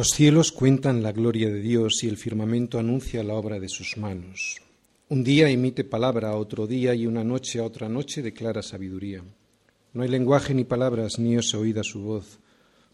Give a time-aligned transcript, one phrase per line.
[0.00, 3.98] Los cielos cuentan la gloria de Dios y el firmamento anuncia la obra de sus
[3.98, 4.56] manos.
[5.10, 9.22] Un día emite palabra a otro día y una noche a otra noche declara sabiduría.
[9.92, 12.38] No hay lenguaje ni palabras ni os oída su voz.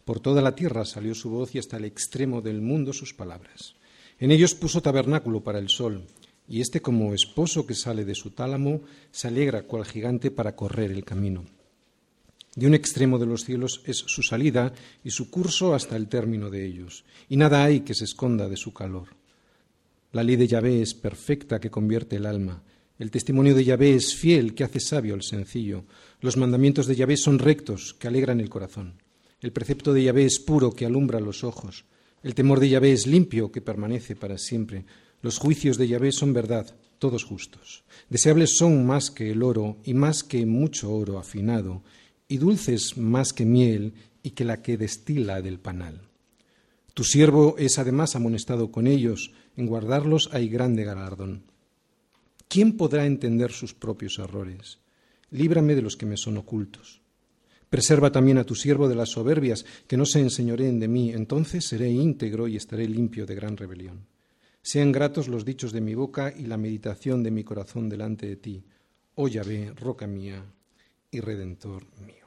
[0.05, 3.77] Por toda la tierra salió su voz y hasta el extremo del mundo sus palabras.
[4.19, 6.03] En ellos puso tabernáculo para el sol,
[6.49, 8.81] y éste como esposo que sale de su tálamo
[9.13, 11.45] se alegra cual gigante para correr el camino.
[12.57, 14.73] De un extremo de los cielos es su salida
[15.05, 18.57] y su curso hasta el término de ellos, y nada hay que se esconda de
[18.57, 19.09] su calor.
[20.13, 22.63] La ley de Yahvé es perfecta que convierte el alma.
[22.99, 25.85] El testimonio de Yahvé es fiel que hace sabio al sencillo.
[26.23, 29.03] Los mandamientos de Yahvé son rectos que alegran el corazón.
[29.43, 31.85] El precepto de Yahvé es puro que alumbra los ojos.
[32.23, 34.87] El temor de Yahvé es limpio que permanece para siempre.
[35.21, 37.85] Los juicios de Yahvé son verdad, todos justos.
[38.09, 41.83] Deseables son más que el oro y más que mucho oro afinado
[42.29, 46.03] y dulces más que miel y que la que destila del panal.
[46.95, 51.45] Tu siervo es además amonestado con ellos, en guardarlos hay grande galardón.
[52.49, 54.79] ¿Quién podrá entender sus propios errores?
[55.31, 57.03] Líbrame de los que me son ocultos.
[57.69, 61.67] Preserva también a tu siervo de las soberbias, que no se enseñoreen de mí, entonces
[61.67, 64.07] seré íntegro y estaré limpio de gran rebelión.
[64.63, 68.37] Sean gratos los dichos de mi boca y la meditación de mi corazón delante de
[68.37, 68.65] ti.
[69.17, 70.45] Oh Yahvé, roca mía,
[71.17, 72.27] y redentor mío.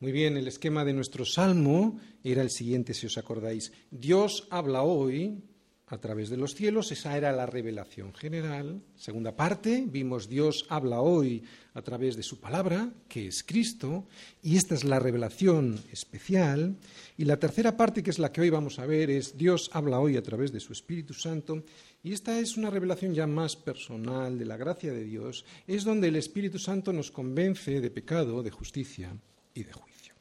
[0.00, 3.72] Muy bien, el esquema de nuestro salmo era el siguiente, si os acordáis.
[3.90, 5.42] Dios habla hoy
[5.86, 8.82] a través de los cielos, esa era la revelación general.
[8.96, 14.06] Segunda parte, vimos Dios habla hoy a través de su palabra, que es Cristo,
[14.42, 16.76] y esta es la revelación especial.
[17.16, 20.00] Y la tercera parte, que es la que hoy vamos a ver, es Dios habla
[20.00, 21.64] hoy a través de su Espíritu Santo,
[22.04, 26.08] y esta es una revelación ya más personal de la gracia de Dios, es donde
[26.08, 29.16] el Espíritu Santo nos convence de pecado, de justicia
[29.54, 30.12] y de juicio.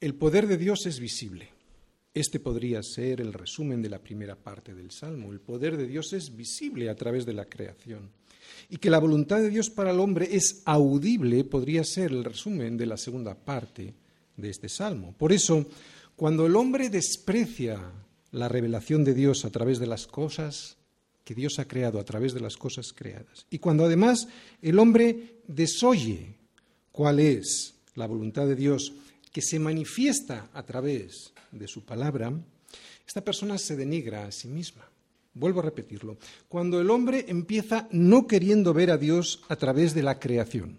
[0.00, 1.50] El poder de Dios es visible.
[2.14, 5.30] Este podría ser el resumen de la primera parte del Salmo.
[5.30, 8.10] El poder de Dios es visible a través de la creación.
[8.70, 12.78] Y que la voluntad de Dios para el hombre es audible podría ser el resumen
[12.78, 13.92] de la segunda parte
[14.38, 15.14] de este Salmo.
[15.18, 15.66] Por eso,
[16.16, 17.92] cuando el hombre desprecia
[18.32, 20.76] la revelación de Dios a través de las cosas
[21.24, 23.46] que Dios ha creado, a través de las cosas creadas.
[23.50, 24.28] Y cuando además
[24.62, 26.34] el hombre desoye
[26.90, 28.94] cuál es la voluntad de Dios
[29.32, 32.32] que se manifiesta a través de su palabra,
[33.06, 34.88] esta persona se denigra a sí misma.
[35.34, 36.16] Vuelvo a repetirlo.
[36.48, 40.78] Cuando el hombre empieza no queriendo ver a Dios a través de la creación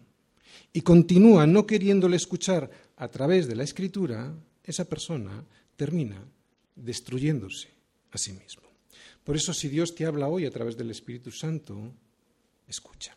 [0.74, 4.34] y continúa no queriéndole escuchar a través de la escritura,
[4.64, 5.44] esa persona
[5.76, 6.24] termina
[6.80, 7.70] destruyéndose
[8.12, 8.64] a sí mismo.
[9.24, 11.94] Por eso si Dios te habla hoy a través del Espíritu Santo,
[12.68, 13.16] escucha.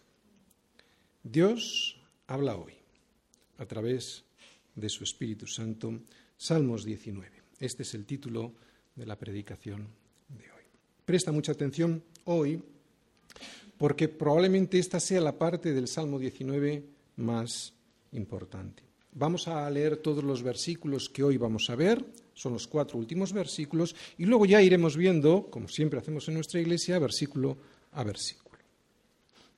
[1.23, 2.75] Dios habla hoy
[3.59, 4.25] a través
[4.75, 6.01] de su Espíritu Santo.
[6.37, 7.31] Salmos 19.
[7.59, 8.55] Este es el título
[8.97, 9.89] de la predicación
[10.29, 10.63] de hoy.
[11.05, 12.61] Presta mucha atención hoy
[13.79, 16.85] porque probablemente esta sea la parte del Salmo 19
[17.17, 17.73] más
[18.13, 18.92] importante.
[19.15, 22.03] Vamos a leer todos los versículos que hoy vamos a ver,
[22.33, 26.61] son los cuatro últimos versículos, y luego ya iremos viendo, como siempre hacemos en nuestra
[26.61, 27.59] iglesia, versículo
[27.93, 28.59] a versículo.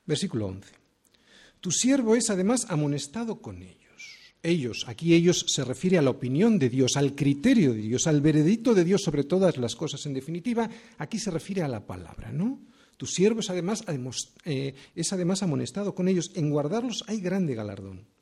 [0.06, 0.72] Versículo 11.
[1.60, 4.18] Tu siervo es además amonestado con ellos.
[4.42, 8.20] Ellos, aquí ellos se refiere a la opinión de Dios, al criterio de Dios, al
[8.20, 10.04] veredicto de Dios sobre todas las cosas.
[10.04, 12.60] En definitiva, aquí se refiere a la palabra, ¿no?
[12.96, 13.84] Tu siervo es además,
[14.44, 16.32] eh, es además amonestado con ellos.
[16.34, 18.13] En guardarlos hay grande galardón.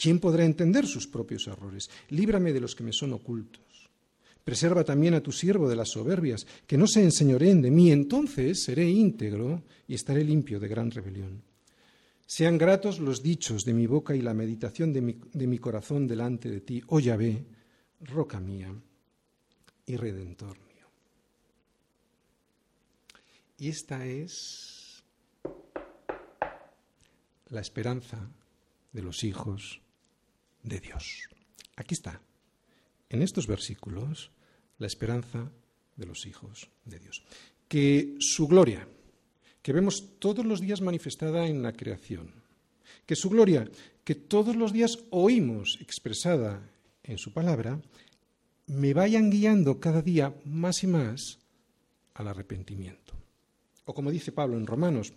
[0.00, 1.90] ¿Quién podrá entender sus propios errores?
[2.08, 3.90] Líbrame de los que me son ocultos.
[4.42, 8.62] Preserva también a tu siervo de las soberbias, que no se enseñoreen de mí, entonces
[8.62, 11.42] seré íntegro y estaré limpio de gran rebelión.
[12.24, 16.62] Sean gratos los dichos de mi boca y la meditación de mi, corazón delante de
[16.62, 17.44] ti, oh Yahvé,
[18.00, 18.72] roca mía
[19.84, 20.86] y redentor mío.
[23.58, 25.04] Y esta es
[27.50, 28.30] la esperanza
[28.92, 29.82] de los hijos
[30.62, 31.28] de Dios.
[31.76, 32.20] Aquí está,
[33.08, 34.30] en estos versículos,
[34.78, 35.50] la esperanza
[35.96, 37.22] de los hijos de Dios.
[37.68, 38.88] Que su gloria,
[39.62, 42.32] que vemos todos los días manifestada en la creación,
[43.06, 43.68] que su gloria,
[44.04, 46.70] que todos los días oímos expresada
[47.02, 47.80] en su palabra,
[48.66, 51.38] me vayan guiando cada día más y más
[52.14, 53.14] al arrepentimiento.
[53.84, 55.12] O como dice Pablo en Romanos,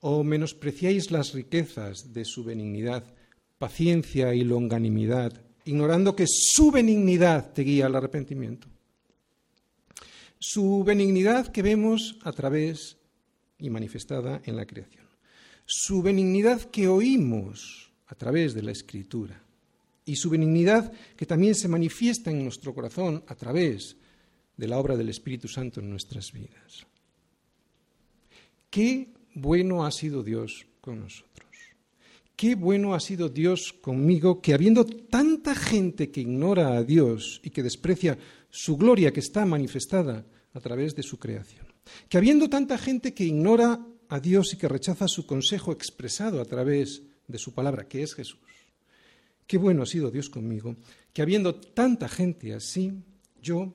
[0.00, 3.14] o menospreciáis las riquezas de su benignidad,
[3.62, 8.66] paciencia y longanimidad, ignorando que su benignidad te guía al arrepentimiento.
[10.40, 12.96] Su benignidad que vemos a través
[13.58, 15.06] y manifestada en la creación.
[15.64, 19.40] Su benignidad que oímos a través de la escritura.
[20.04, 23.96] y su benignidad que también se manifiesta en nuestro corazón a través
[24.56, 26.84] de la obra del Espíritu Santo en nuestras vidas.
[28.68, 31.31] Qué bueno ha sido Dios con nosotros.
[32.42, 37.50] Qué bueno ha sido Dios conmigo que habiendo tanta gente que ignora a Dios y
[37.50, 38.18] que desprecia
[38.50, 41.64] su gloria que está manifestada a través de su creación,
[42.08, 46.44] que habiendo tanta gente que ignora a Dios y que rechaza su consejo expresado a
[46.44, 48.40] través de su palabra, que es Jesús,
[49.46, 50.74] qué bueno ha sido Dios conmigo,
[51.12, 52.92] que habiendo tanta gente así,
[53.40, 53.72] yo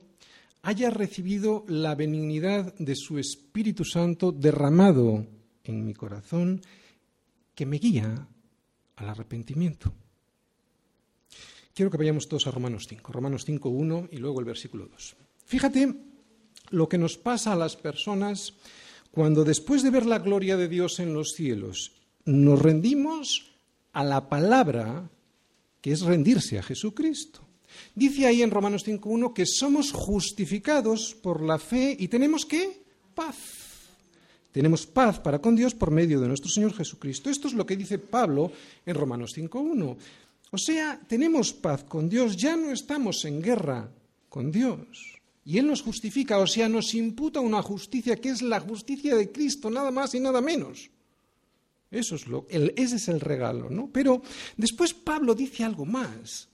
[0.62, 5.26] haya recibido la benignidad de su Espíritu Santo derramado
[5.64, 6.60] en mi corazón,
[7.56, 8.28] que me guía
[8.98, 9.94] al arrepentimiento.
[11.74, 15.16] Quiero que vayamos todos a Romanos 5, Romanos 5, 1 y luego el versículo 2.
[15.46, 15.96] Fíjate
[16.72, 18.54] lo que nos pasa a las personas
[19.12, 21.94] cuando después de ver la gloria de Dios en los cielos
[22.26, 23.52] nos rendimos
[23.94, 25.10] a la palabra
[25.82, 27.42] que es rendirse a Jesucristo.
[27.96, 32.84] Dice ahí en Romanos 5.1 que somos justificados por la fe y tenemos que
[33.14, 33.67] paz.
[34.58, 37.30] Tenemos paz para con Dios por medio de nuestro Señor Jesucristo.
[37.30, 38.52] Esto es lo que dice Pablo
[38.88, 39.98] en Romanos 5.1.
[40.50, 43.88] O sea, tenemos paz con Dios, ya no estamos en guerra
[44.30, 45.20] con Dios.
[45.46, 49.32] Y Él nos justifica, o sea, nos imputa una justicia que es la justicia de
[49.32, 50.90] Cristo, nada más y nada menos.
[51.92, 53.92] Eso es lo, ese es el regalo, ¿no?
[53.94, 54.24] Pero
[54.56, 56.50] después Pablo dice algo más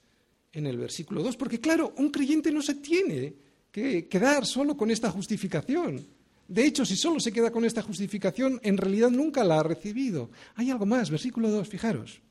[0.51, 3.33] en el versículo 2, porque claro, un creyente no se tiene
[3.71, 6.05] que quedar solo con esta justificación.
[6.47, 10.29] De hecho, si solo se queda con esta justificación, en realidad nunca la ha recibido.
[10.55, 12.21] Hay algo más, versículo 2, fijaros.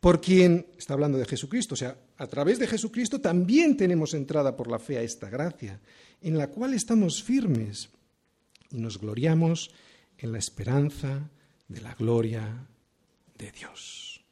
[0.00, 4.56] Por quien, está hablando de Jesucristo, o sea, a través de Jesucristo también tenemos entrada
[4.56, 5.80] por la fe a esta gracia,
[6.20, 7.90] en la cual estamos firmes
[8.70, 9.70] y nos gloriamos
[10.18, 11.30] en la esperanza
[11.68, 12.66] de la gloria
[13.36, 14.24] de Dios.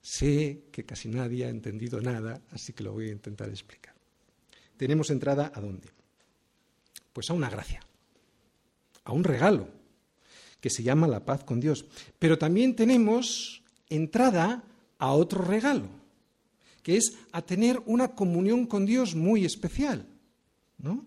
[0.00, 3.94] Sé que casi nadie ha entendido nada, así que lo voy a intentar explicar.
[4.76, 5.88] Tenemos entrada a dónde?
[7.12, 7.80] Pues a una gracia,
[9.04, 9.68] a un regalo,
[10.60, 11.84] que se llama la paz con Dios.
[12.18, 14.64] Pero también tenemos entrada
[14.98, 15.88] a otro regalo,
[16.82, 20.06] que es a tener una comunión con Dios muy especial,
[20.78, 21.04] ¿no?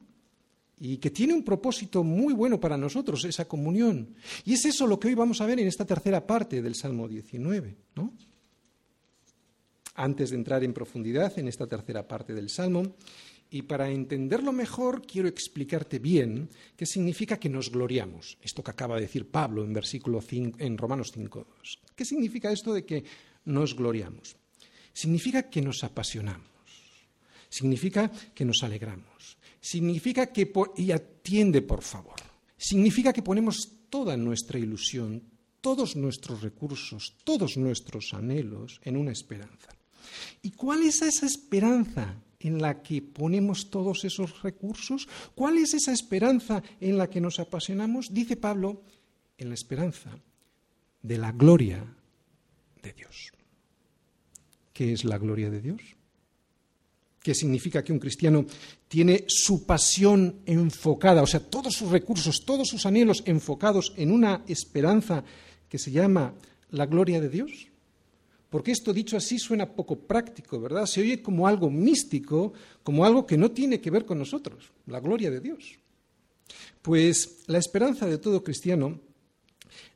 [0.80, 4.14] Y que tiene un propósito muy bueno para nosotros, esa comunión.
[4.46, 7.08] Y es eso lo que hoy vamos a ver en esta tercera parte del Salmo
[7.08, 8.14] 19, ¿no?
[9.96, 12.84] Antes de entrar en profundidad en esta tercera parte del Salmo,
[13.50, 18.38] y para entenderlo mejor, quiero explicarte bien qué significa que nos gloriamos.
[18.42, 21.46] Esto que acaba de decir Pablo en, versículo en Romanos 5.2.
[21.96, 23.04] ¿Qué significa esto de que
[23.46, 24.36] nos gloriamos?
[24.94, 26.50] Significa que nos apasionamos.
[27.50, 29.38] Significa que nos alegramos.
[29.62, 32.16] Significa que, y atiende por favor,
[32.58, 35.24] significa que ponemos toda nuestra ilusión,
[35.62, 39.70] todos nuestros recursos, todos nuestros anhelos en una esperanza.
[40.42, 45.08] ¿Y cuál es esa esperanza en la que ponemos todos esos recursos?
[45.36, 48.14] ¿Cuál es esa esperanza en la que nos apasionamos?
[48.14, 48.84] Dice Pablo,
[49.38, 50.18] en la esperanza
[51.02, 51.84] de la gloria
[52.82, 53.32] de Dios.
[54.74, 55.82] ¿Qué es la gloria de Dios?
[57.22, 58.46] ¿Qué significa que un cristiano
[58.88, 64.44] tiene su pasión enfocada, o sea, todos sus recursos, todos sus anhelos enfocados en una
[64.48, 65.24] esperanza
[65.68, 66.34] que se llama
[66.70, 67.68] la gloria de Dios?
[68.50, 70.86] Porque esto dicho así suena poco práctico, ¿verdad?
[70.86, 75.00] Se oye como algo místico, como algo que no tiene que ver con nosotros, la
[75.00, 75.78] gloria de Dios.
[76.82, 79.00] Pues la esperanza de todo cristiano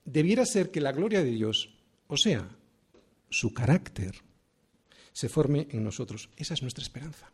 [0.03, 1.70] debiera ser que la gloria de Dios,
[2.08, 2.50] o sea,
[3.29, 4.15] su carácter,
[5.13, 6.29] se forme en nosotros.
[6.36, 7.31] Esa es nuestra esperanza.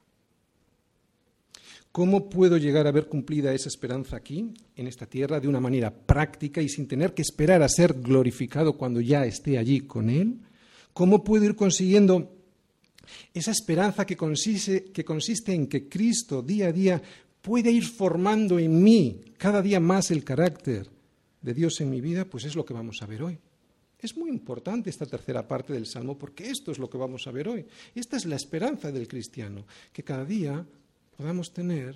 [1.91, 5.91] ¿Cómo puedo llegar a ver cumplida esa esperanza aquí, en esta tierra, de una manera
[5.91, 10.41] práctica y sin tener que esperar a ser glorificado cuando ya esté allí con Él?
[10.97, 12.27] ¿Cómo puedo ir consiguiendo
[13.31, 16.99] esa esperanza que consiste, que consiste en que Cristo día a día
[17.39, 20.89] puede ir formando en mí cada día más el carácter
[21.39, 22.25] de Dios en mi vida?
[22.25, 23.37] Pues es lo que vamos a ver hoy.
[23.99, 27.31] Es muy importante esta tercera parte del Salmo porque esto es lo que vamos a
[27.31, 27.67] ver hoy.
[27.93, 30.65] Esta es la esperanza del cristiano, que cada día
[31.15, 31.95] podamos tener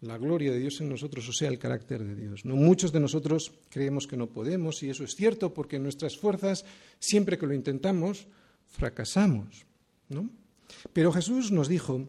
[0.00, 2.44] la gloria de Dios en nosotros, o sea, el carácter de Dios.
[2.44, 6.64] Muchos de nosotros creemos que no podemos y eso es cierto porque nuestras fuerzas,
[6.98, 8.26] siempre que lo intentamos,
[8.66, 9.66] fracasamos,
[10.08, 10.30] ¿no?
[10.92, 12.08] Pero Jesús nos dijo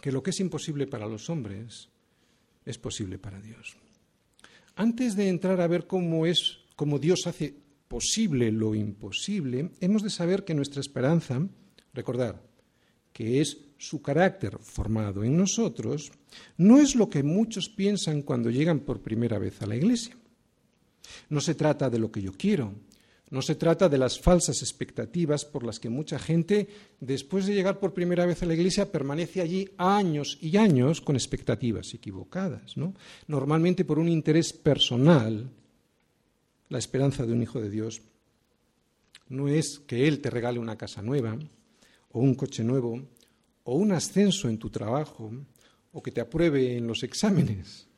[0.00, 1.88] que lo que es imposible para los hombres
[2.64, 3.76] es posible para Dios.
[4.74, 7.54] Antes de entrar a ver cómo es cómo Dios hace
[7.88, 11.46] posible lo imposible, hemos de saber que nuestra esperanza,
[11.92, 12.42] recordar,
[13.12, 16.12] que es su carácter formado en nosotros,
[16.56, 20.16] no es lo que muchos piensan cuando llegan por primera vez a la iglesia.
[21.28, 22.74] No se trata de lo que yo quiero,
[23.30, 26.68] No se trata de las falsas expectativas por las que mucha gente,
[27.00, 31.16] después de llegar por primera vez a la iglesia, permanece allí años y años con
[31.16, 32.76] expectativas equivocadas.
[32.76, 32.94] ¿no?
[33.26, 35.50] Normalmente por un interés personal,
[36.68, 38.02] la esperanza de un hijo de Dios
[39.30, 41.36] no es que Él te regale una casa nueva,
[42.12, 43.02] o un coche nuevo,
[43.64, 45.32] o un ascenso en tu trabajo,
[45.92, 47.88] o que te apruebe en los exámenes.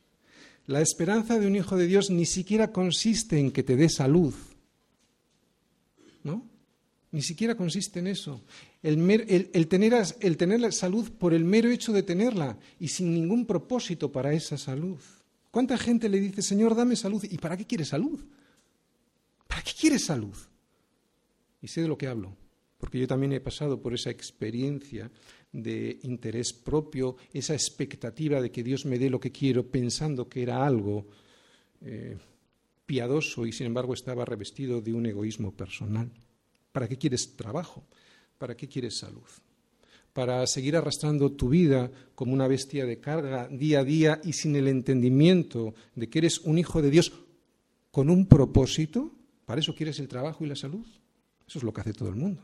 [0.67, 4.35] La esperanza de un hijo de Dios ni siquiera consiste en que te dé salud
[6.27, 6.45] ¿no?
[7.13, 8.43] Ni siquiera consiste en eso.
[8.83, 14.35] El, tener, la salud por el mero hecho de tenerla y sin ningún propósito para
[14.35, 14.99] esa salud.
[15.51, 17.25] ¿Cuánta gente le dice, Señor, dame salud?
[17.25, 18.21] ¿Y para qué quieres salud?
[19.47, 20.37] ¿Para qué quieres salud?
[21.63, 22.37] Y sé de lo que hablo,
[22.77, 25.11] porque yo también he pasado por esa experiencia
[25.57, 30.43] de interés propio, esa expectativa de que Dios me dé lo que quiero, pensando que
[30.43, 31.07] era algo
[31.81, 32.17] eh,
[32.85, 36.11] piadoso y sin embargo estaba revestido de un egoísmo personal.
[36.73, 37.85] ¿Para qué quieres trabajo?
[38.37, 39.25] ¿Para qué quieres salud?
[40.13, 44.57] Para seguir arrastrando tu vida como una bestia de carga día a día y sin
[44.57, 47.13] el entendimiento de que eres un hijo de Dios
[47.91, 49.11] con un propósito.
[49.47, 50.87] ¿Para eso quieres el trabajo y la salud?
[51.49, 52.43] Eso es lo que hace todo el mundo.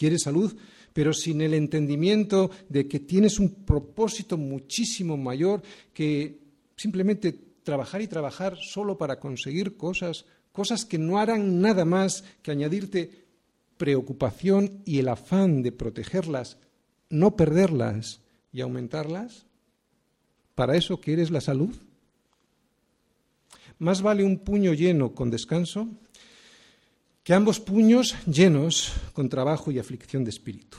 [0.00, 0.56] Quieres salud,
[0.94, 5.60] pero sin el entendimiento de que tienes un propósito muchísimo mayor
[5.92, 6.40] que
[6.74, 12.50] simplemente trabajar y trabajar solo para conseguir cosas, cosas que no harán nada más que
[12.50, 13.26] añadirte
[13.76, 16.56] preocupación y el afán de protegerlas,
[17.10, 18.22] no perderlas
[18.54, 19.44] y aumentarlas?
[20.54, 21.76] ¿Para eso quieres la salud?
[23.78, 25.88] Más vale un puño lleno con descanso
[27.30, 30.78] que ambos puños llenos con trabajo y aflicción de espíritu.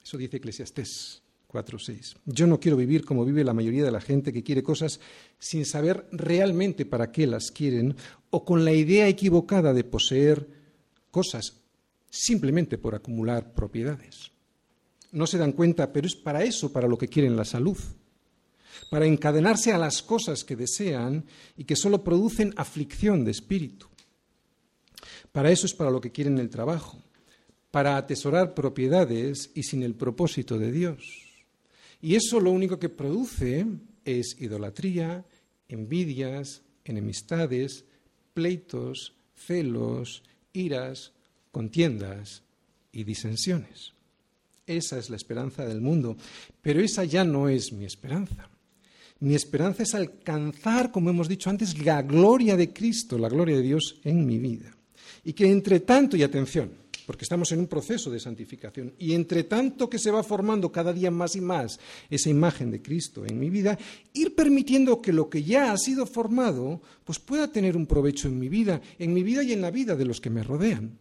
[0.00, 1.20] Eso dice Eclesiastés.
[1.48, 2.14] 4.6.
[2.26, 5.00] Yo no quiero vivir como vive la mayoría de la gente que quiere cosas
[5.40, 7.96] sin saber realmente para qué las quieren
[8.30, 10.46] o con la idea equivocada de poseer
[11.10, 11.54] cosas
[12.08, 14.30] simplemente por acumular propiedades.
[15.10, 17.78] No se dan cuenta, pero es para eso para lo que quieren la salud,
[18.92, 21.24] para encadenarse a las cosas que desean
[21.56, 23.88] y que solo producen aflicción de espíritu.
[25.36, 26.96] Para eso es para lo que quieren el trabajo,
[27.70, 31.04] para atesorar propiedades y sin el propósito de Dios.
[32.00, 33.66] Y eso lo único que produce
[34.06, 35.26] es idolatría,
[35.68, 37.84] envidias, enemistades,
[38.32, 40.22] pleitos, celos,
[40.54, 41.12] iras,
[41.52, 42.42] contiendas
[42.90, 43.92] y disensiones.
[44.66, 46.16] Esa es la esperanza del mundo,
[46.62, 48.48] pero esa ya no es mi esperanza.
[49.20, 53.62] Mi esperanza es alcanzar, como hemos dicho antes, la gloria de Cristo, la gloria de
[53.62, 54.75] Dios en mi vida.
[55.26, 56.70] Y que entre tanto, y atención,
[57.04, 58.94] porque estamos en un proceso de santificación.
[58.96, 62.80] Y entre tanto que se va formando cada día más y más esa imagen de
[62.80, 63.76] Cristo en mi vida,
[64.12, 68.38] ir permitiendo que lo que ya ha sido formado, pues pueda tener un provecho en
[68.38, 70.96] mi vida, en mi vida y en la vida de los que me rodean.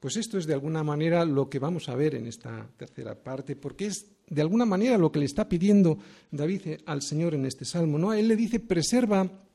[0.00, 3.54] Pues esto es de alguna manera lo que vamos a ver en esta tercera parte,
[3.54, 5.98] porque es de alguna manera lo que le está pidiendo
[6.32, 7.96] David al Señor en este salmo.
[7.96, 8.12] ¿no?
[8.12, 9.45] Él le dice, preserva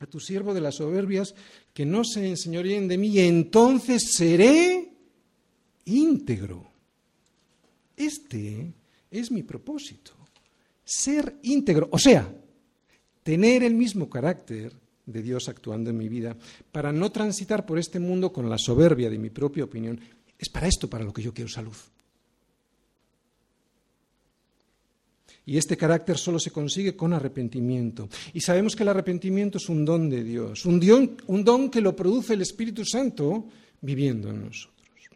[0.00, 1.34] a tu siervo de las soberbias,
[1.72, 4.92] que no se enseñoríen de mí, y entonces seré
[5.84, 6.70] íntegro.
[7.96, 8.72] Este
[9.10, 10.12] es mi propósito,
[10.82, 12.34] ser íntegro, o sea,
[13.22, 14.72] tener el mismo carácter
[15.04, 16.36] de Dios actuando en mi vida,
[16.72, 20.00] para no transitar por este mundo con la soberbia de mi propia opinión.
[20.38, 21.76] Es para esto para lo que yo quiero salud.
[25.50, 28.08] Y este carácter solo se consigue con arrepentimiento.
[28.32, 31.80] Y sabemos que el arrepentimiento es un don de Dios, un don, un don que
[31.80, 33.48] lo produce el Espíritu Santo
[33.80, 35.10] viviendo en nosotros.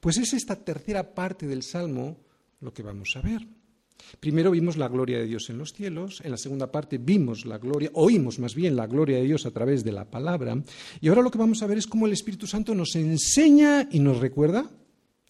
[0.00, 2.16] Pues es esta tercera parte del Salmo
[2.62, 3.46] lo que vamos a ver.
[4.18, 7.58] Primero vimos la gloria de Dios en los cielos, en la segunda parte vimos la
[7.58, 10.60] gloria, oímos más bien la gloria de Dios a través de la palabra,
[11.00, 14.00] y ahora lo que vamos a ver es cómo el Espíritu Santo nos enseña y
[14.00, 14.68] nos recuerda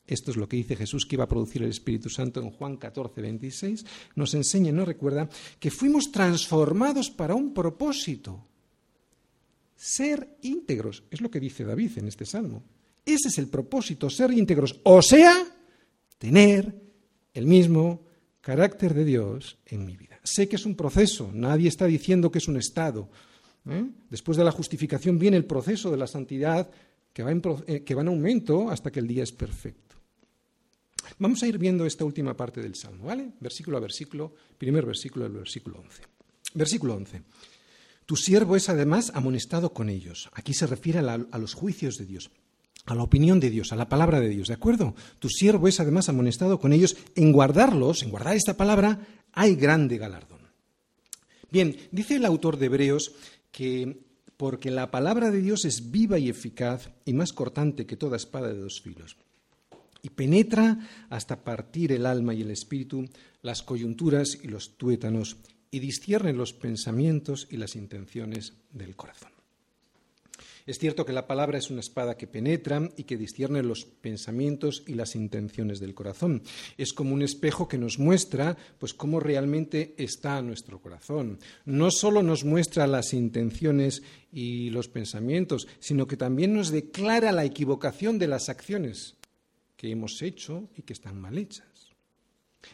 [0.06, 2.76] esto es lo que dice Jesús que iba a producir el Espíritu Santo en Juan
[2.76, 3.84] 14, 26.
[4.14, 8.44] Nos enseña y nos recuerda que fuimos transformados para un propósito.
[9.74, 11.02] Ser íntegros.
[11.10, 12.62] Es lo que dice David en este salmo.
[13.04, 14.80] Ese es el propósito, ser íntegros.
[14.84, 15.34] O sea,
[16.18, 16.74] tener
[17.34, 18.04] el mismo
[18.40, 20.20] carácter de Dios en mi vida.
[20.22, 23.08] Sé que es un proceso, nadie está diciendo que es un estado.
[23.68, 23.84] ¿eh?
[24.08, 26.70] Después de la justificación viene el proceso de la santidad
[27.12, 29.95] que va, en, eh, que va en aumento hasta que el día es perfecto.
[31.18, 33.32] Vamos a ir viendo esta última parte del Salmo, ¿vale?
[33.40, 36.02] Versículo a versículo, primer versículo del versículo 11.
[36.54, 37.22] Versículo 11.
[38.06, 40.30] Tu siervo es además amonestado con ellos.
[40.32, 42.30] Aquí se refiere a, a, los juicios de Dios,
[42.84, 44.94] a la opinión de Dios, a la palabra de Dios, ¿de acuerdo?
[45.18, 46.96] Tu siervo es además amonestado con ellos.
[47.14, 50.40] En guardarlos, en guardar esta palabra, hay grande galardón.
[51.50, 53.12] Bien, dice el autor de Hebreos
[53.50, 54.04] que
[54.36, 58.48] porque la palabra de Dios es viva y eficaz y más cortante que toda espada
[58.48, 59.16] de dos filos.
[60.06, 60.78] Y penetra
[61.10, 63.08] hasta partir el alma y el espíritu,
[63.42, 65.36] las coyunturas y los tuétanos,
[65.72, 69.32] y discierne los pensamientos y las intenciones del corazón.
[70.64, 74.84] Es cierto que la palabra es una espada que penetra y que discierne los pensamientos
[74.86, 76.44] y las intenciones del corazón.
[76.78, 81.40] Es como un espejo que nos muestra pues cómo realmente está nuestro corazón.
[81.64, 87.44] No solo nos muestra las intenciones y los pensamientos, sino que también nos declara la
[87.44, 89.15] equivocación de las acciones
[89.76, 91.90] que hemos hecho y que están mal hechas.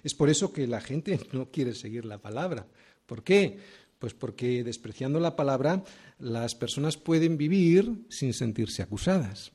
[0.02, 2.66] Es por eso que la gente no quiere seguir la palabra.
[3.06, 3.58] ¿Por qué?
[3.98, 5.84] Pues porque despreciando la palabra,
[6.18, 9.52] las personas pueden vivir sin sentirse acusadas.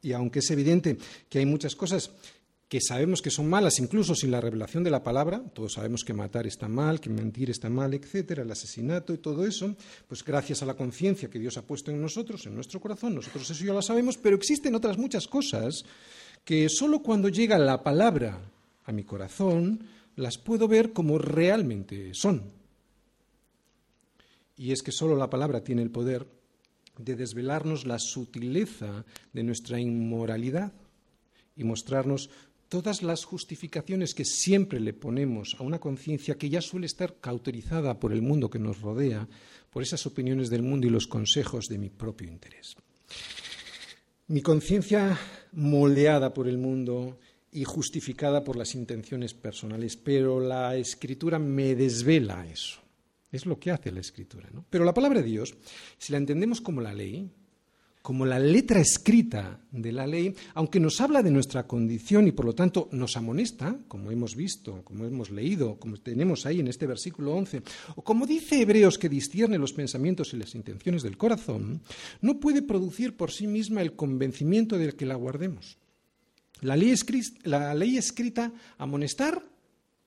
[0.00, 2.10] Y aunque es evidente que hay muchas cosas
[2.72, 6.14] que sabemos que son malas, incluso sin la revelación de la palabra, todos sabemos que
[6.14, 9.76] matar está mal, que mentir está mal, etcétera, el asesinato y todo eso,
[10.08, 13.50] pues gracias a la conciencia que Dios ha puesto en nosotros, en nuestro corazón, nosotros
[13.50, 15.84] eso ya lo sabemos, pero existen otras muchas cosas
[16.44, 18.40] que solo cuando llega la palabra
[18.84, 22.42] a mi corazón las puedo ver como realmente son
[24.56, 26.26] y es que solo la palabra tiene el poder
[26.98, 30.72] de desvelarnos la sutileza de nuestra inmoralidad
[31.56, 32.30] y mostrarnos
[32.68, 37.98] todas las justificaciones que siempre le ponemos a una conciencia que ya suele estar cauterizada
[37.98, 39.28] por el mundo que nos rodea,
[39.70, 42.76] por esas opiniones del mundo y los consejos de mi propio interés.
[44.28, 45.18] Mi conciencia
[45.52, 47.18] moldeada por el mundo
[47.50, 52.80] y justificada por las intenciones personales, pero la escritura me desvela eso.
[53.30, 54.48] Es lo que hace la escritura.
[54.52, 54.64] ¿no?
[54.70, 55.54] Pero la palabra de Dios,
[55.98, 57.30] si la entendemos como la ley,
[58.02, 62.44] como la letra escrita de la ley, aunque nos habla de nuestra condición y por
[62.44, 66.86] lo tanto nos amonesta, como hemos visto, como hemos leído, como tenemos ahí en este
[66.86, 67.62] versículo 11,
[67.94, 71.80] o como dice Hebreos que discierne los pensamientos y las intenciones del corazón,
[72.20, 75.78] no puede producir por sí misma el convencimiento del que la guardemos.
[76.60, 76.94] La ley,
[77.44, 79.42] la ley escrita, amonestar,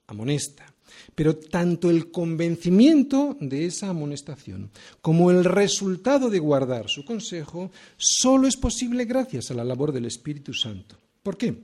[0.07, 0.74] amonesta.
[1.13, 4.71] Pero tanto el convencimiento de esa amonestación
[5.01, 10.05] como el resultado de guardar su consejo solo es posible gracias a la labor del
[10.05, 10.97] Espíritu Santo.
[11.23, 11.55] ¿Por qué?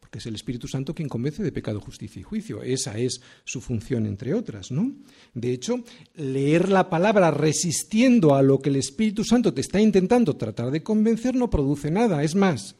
[0.00, 2.62] Porque es el Espíritu Santo quien convence de pecado, justicia y juicio.
[2.62, 4.92] Esa es su función, entre otras, ¿no?
[5.32, 5.84] De hecho,
[6.16, 10.82] leer la palabra resistiendo a lo que el Espíritu Santo te está intentando tratar de
[10.82, 12.22] convencer no produce nada.
[12.22, 12.76] Es más,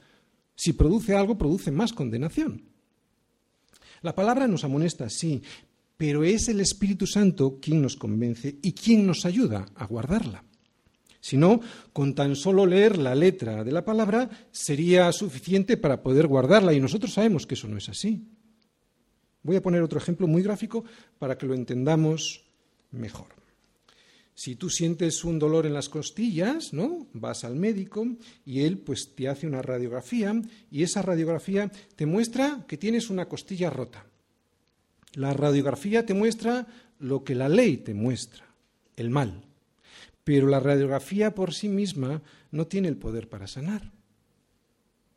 [0.55, 2.72] si produce algo, produce más condenación.
[4.03, 5.43] La palabra nos amonesta, sí,
[5.97, 10.45] pero es el Espíritu Santo quien nos convence y quien nos ayuda a guardarla.
[11.21, 11.61] Si no,
[11.93, 16.81] con tan solo leer la letra de la palabra sería suficiente para poder guardarla y
[16.81, 18.27] nosotros sabemos que eso no es así.
[19.45, 20.85] Voy a poner otro ejemplo muy gráfico
[21.21, 22.45] para que lo entendamos
[22.91, 23.42] mejor.
[24.43, 27.07] Si tú sientes un dolor en las costillas, ¿no?
[27.13, 28.05] Vas al médico
[28.45, 30.35] y él pues te hace una radiografía
[30.69, 34.05] y esa radiografía te muestra que tienes una costilla rota.
[35.15, 36.67] La radiografía te muestra
[36.99, 38.45] lo que la ley te muestra,
[38.97, 39.45] el mal.
[40.25, 43.93] Pero la radiografía por sí misma no tiene el poder para sanar.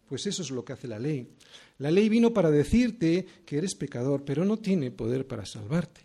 [0.08, 1.32] Pues eso es lo que hace la ley.
[1.80, 6.02] La ley vino para decirte que eres pecador, pero no tiene poder para salvarte.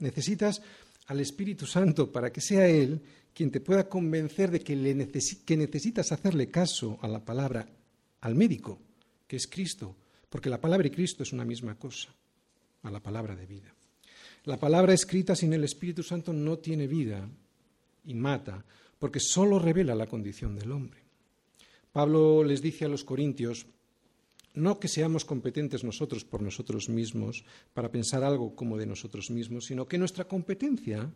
[0.00, 0.60] Necesitas
[1.06, 3.00] al Espíritu Santo para que sea Él
[3.34, 4.74] quien te pueda convencer de que,
[5.44, 7.68] que necesitas hacerle caso a la palabra,
[8.20, 8.78] al médico,
[9.26, 9.96] que es Cristo,
[10.28, 12.14] porque la palabra y Cristo es una misma cosa,
[12.82, 13.74] a la palabra de vida.
[14.44, 17.28] La palabra escrita sin el Espíritu Santo no tiene vida
[18.04, 18.64] y mata,
[18.98, 21.00] porque solo revela la condición del hombre.
[21.92, 23.66] Pablo les dice a los corintios,
[24.54, 29.66] no que seamos competentes nosotros por nosotros mismos para pensar algo como de nosotros mismos,
[29.66, 31.10] sino que nuestra competencia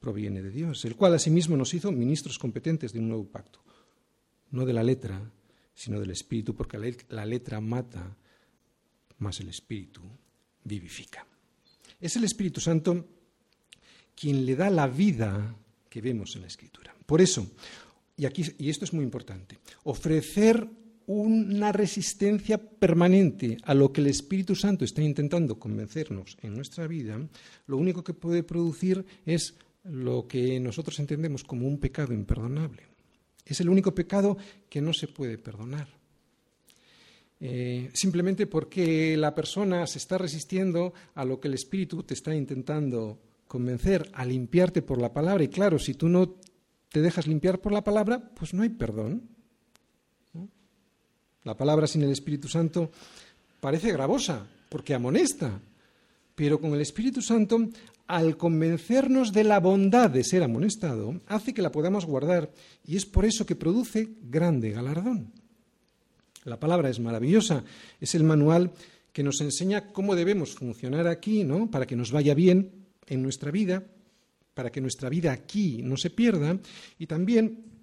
[0.00, 3.60] proviene de Dios, el cual asimismo nos hizo ministros competentes de un nuevo pacto,
[4.50, 5.20] no de la letra,
[5.74, 8.16] sino del espíritu, porque la letra mata,
[9.18, 10.00] más el espíritu
[10.64, 11.26] vivifica.
[12.00, 13.06] Es el Espíritu Santo
[14.14, 15.56] quien le da la vida
[15.88, 16.94] que vemos en la Escritura.
[17.06, 17.46] Por eso,
[18.16, 20.68] y, aquí, y esto es muy importante, ofrecer
[21.08, 27.18] una resistencia permanente a lo que el Espíritu Santo está intentando convencernos en nuestra vida,
[27.66, 32.82] lo único que puede producir es lo que nosotros entendemos como un pecado imperdonable.
[33.46, 34.36] Es el único pecado
[34.68, 35.88] que no se puede perdonar.
[37.40, 42.34] Eh, simplemente porque la persona se está resistiendo a lo que el Espíritu te está
[42.34, 45.42] intentando convencer, a limpiarte por la palabra.
[45.42, 46.36] Y claro, si tú no
[46.90, 49.37] te dejas limpiar por la palabra, pues no hay perdón.
[51.48, 52.90] La palabra sin el Espíritu Santo
[53.58, 55.58] parece gravosa, porque amonesta,
[56.34, 57.70] pero con el Espíritu Santo,
[58.06, 62.52] al convencernos de la bondad de ser amonestado, hace que la podamos guardar
[62.84, 65.32] y es por eso que produce grande galardón.
[66.44, 67.64] La palabra es maravillosa,
[67.98, 68.70] es el manual
[69.14, 71.70] que nos enseña cómo debemos funcionar aquí, ¿no?
[71.70, 72.72] Para que nos vaya bien
[73.06, 73.84] en nuestra vida,
[74.52, 76.58] para que nuestra vida aquí no se pierda
[76.98, 77.77] y también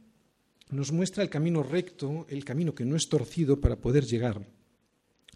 [0.71, 4.45] nos muestra el camino recto, el camino que no es torcido para poder llegar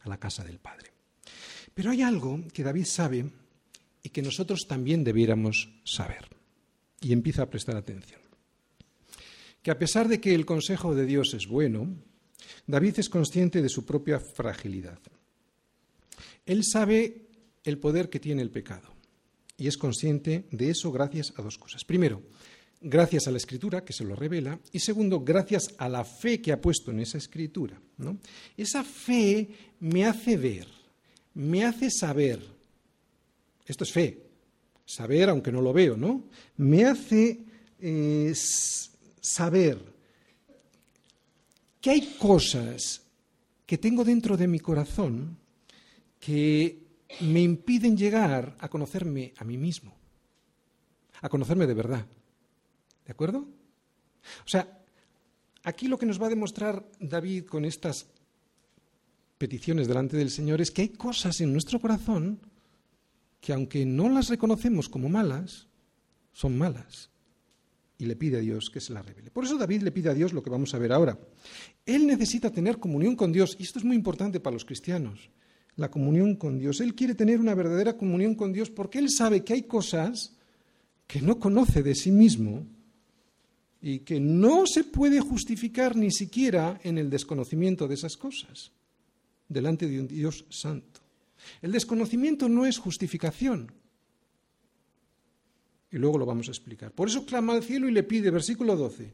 [0.01, 0.91] a la casa del Padre.
[1.73, 3.25] Pero hay algo que David sabe
[4.01, 6.27] y que nosotros también debiéramos saber.
[7.01, 8.19] Y empieza a prestar atención.
[9.61, 11.95] Que a pesar de que el consejo de Dios es bueno,
[12.67, 14.99] David es consciente de su propia fragilidad.
[16.45, 17.27] Él sabe
[17.63, 18.93] el poder que tiene el pecado
[19.57, 21.83] y es consciente de eso gracias a dos cosas.
[21.83, 22.23] Primero,
[22.81, 26.51] gracias a la escritura que se lo revela y segundo, gracias a la fe que
[26.51, 27.79] ha puesto en esa escritura.
[28.55, 30.67] Esa fe me hace ver,
[31.33, 32.41] me hace saber,
[33.65, 34.23] esto es fe,
[34.85, 36.23] saber aunque no lo veo, ¿no?
[36.57, 37.39] Me hace
[37.79, 38.33] eh,
[39.21, 39.79] saber
[41.81, 43.03] que hay cosas
[43.65, 45.37] que tengo dentro de mi corazón
[46.19, 46.79] que
[47.21, 49.95] me impiden llegar a conocerme a mí mismo,
[51.21, 52.05] a conocerme de verdad.
[53.09, 53.39] ¿De acuerdo?
[54.45, 54.83] O sea,
[55.63, 58.05] aquí lo que nos va a demostrar David con estas
[59.39, 62.39] peticiones delante del Señor es que hay cosas en nuestro corazón
[63.41, 65.65] que aunque no las reconocemos como malas,
[66.33, 67.09] son malas.
[67.97, 69.31] Y le pide a Dios que se las revele.
[69.31, 71.17] Por eso David le pide a Dios lo que vamos a ver ahora.
[71.87, 75.31] Él necesita tener comunión con Dios, y esto es muy importante para los cristianos,
[75.77, 76.79] la comunión con Dios.
[76.79, 80.35] Él quiere tener una verdadera comunión con Dios porque él sabe que hay cosas
[81.07, 82.67] que no conoce de sí mismo
[83.81, 88.71] y que no se puede justificar ni siquiera en el desconocimiento de esas cosas
[89.47, 91.01] delante de un Dios santo.
[91.61, 93.71] El desconocimiento no es justificación.
[95.91, 96.91] Y luego lo vamos a explicar.
[96.91, 99.13] Por eso clama al cielo y le pide, versículo 12,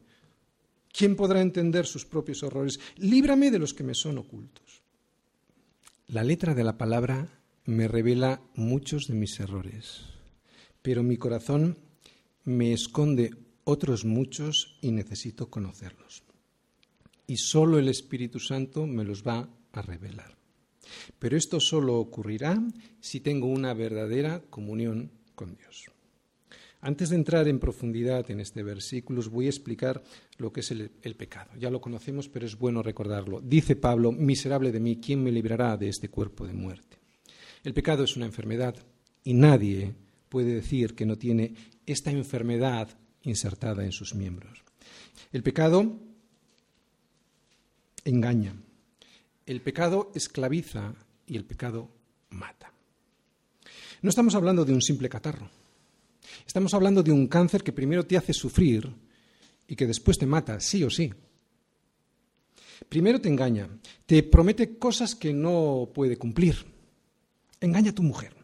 [0.92, 2.78] ¿quién podrá entender sus propios horrores?
[2.96, 4.82] Líbrame de los que me son ocultos.
[6.08, 7.28] La letra de la palabra
[7.64, 10.02] me revela muchos de mis errores,
[10.82, 11.78] pero mi corazón
[12.44, 13.30] me esconde
[13.66, 16.22] otros muchos y necesito conocerlos.
[17.26, 20.36] Y solo el Espíritu Santo me los va a revelar.
[21.18, 22.62] Pero esto solo ocurrirá
[23.00, 25.86] si tengo una verdadera comunión con Dios.
[26.80, 30.00] Antes de entrar en profundidad en este versículo, os voy a explicar
[30.38, 31.50] lo que es el, el, pecado.
[31.58, 33.40] Ya lo conocemos, pero es bueno recordarlo.
[33.40, 36.98] Dice Pablo, miserable de mí, ¿quién me librará de este cuerpo de muerte?
[37.64, 38.76] El pecado es una enfermedad
[39.24, 39.92] y nadie
[40.28, 42.96] puede decir que no tiene esta enfermedad
[43.26, 44.62] insertada en sus miembros.
[45.32, 45.98] El pecado
[48.04, 48.54] engaña,
[49.44, 50.94] el pecado esclaviza
[51.26, 51.90] y el pecado
[52.30, 52.72] mata.
[54.02, 55.50] No estamos hablando de un simple catarro.
[56.46, 58.92] Estamos hablando de un cáncer que primero te hace sufrir
[59.66, 61.12] y que después te mata, sí o sí.
[62.88, 63.68] Primero te engaña,
[64.04, 66.66] te promete cosas que no puede cumplir.
[67.60, 68.36] Engaña a tu mujer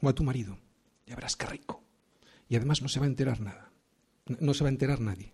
[0.00, 0.58] o a tu marido.
[1.06, 1.82] Ya verás qué rico.
[2.48, 3.67] Y además no se va a enterar nada
[4.40, 5.32] no se va a enterar nadie.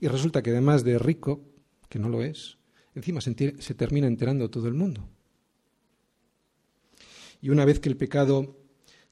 [0.00, 1.42] Y resulta que además de rico,
[1.88, 2.58] que no lo es,
[2.94, 3.34] encima se,
[3.74, 5.08] termina enterando todo el mundo.
[7.40, 8.56] Y una vez que el pecado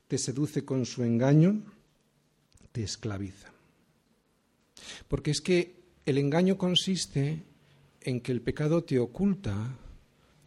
[0.08, 1.62] te seduce con su engaño,
[2.72, 3.52] te esclaviza.
[5.08, 7.42] Porque es que el engaño consiste
[8.00, 9.78] en que el pecado te oculta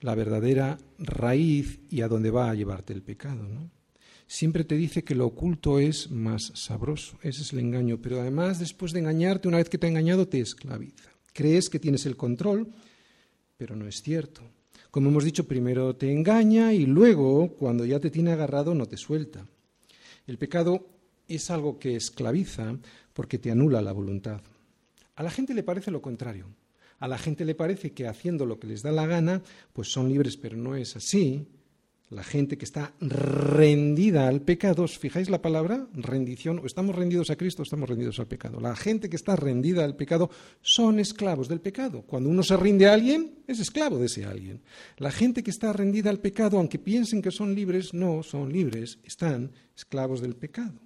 [0.01, 3.47] la verdadera raíz y a dónde va a llevarte el pecado.
[3.47, 3.71] ¿no?
[4.27, 7.17] Siempre te dice que lo oculto es más sabroso.
[7.23, 7.99] Ese es el engaño.
[8.01, 11.09] Pero además, después de engañarte, una vez que te ha engañado, te esclaviza.
[11.33, 12.67] Crees que tienes el control,
[13.57, 14.41] pero no es cierto.
[14.91, 18.97] Como hemos dicho, primero te engaña y luego, cuando ya te tiene agarrado, no te
[18.97, 19.47] suelta.
[20.25, 20.87] El pecado
[21.27, 22.77] es algo que esclaviza
[23.13, 24.41] porque te anula la voluntad.
[25.15, 26.47] A la gente le parece lo contrario.
[26.99, 30.09] A la gente le parece que haciendo lo que les da la gana, pues son
[30.09, 31.47] libres, pero no es así.
[32.09, 35.89] La gente que está rendida al pecado, ¿os fijáis la palabra?
[35.91, 38.61] Rendición, o estamos rendidos a Cristo o estamos rendidos al pecado.
[38.61, 40.29] La gente que está rendida al pecado
[40.61, 42.03] son esclavos del pecado.
[42.03, 44.61] Cuando uno se rinde a alguien, es esclavo de ese alguien.
[44.95, 48.99] La gente que está rendida al pecado, aunque piensen que son libres, no son libres,
[49.03, 50.79] están esclavos del pecado.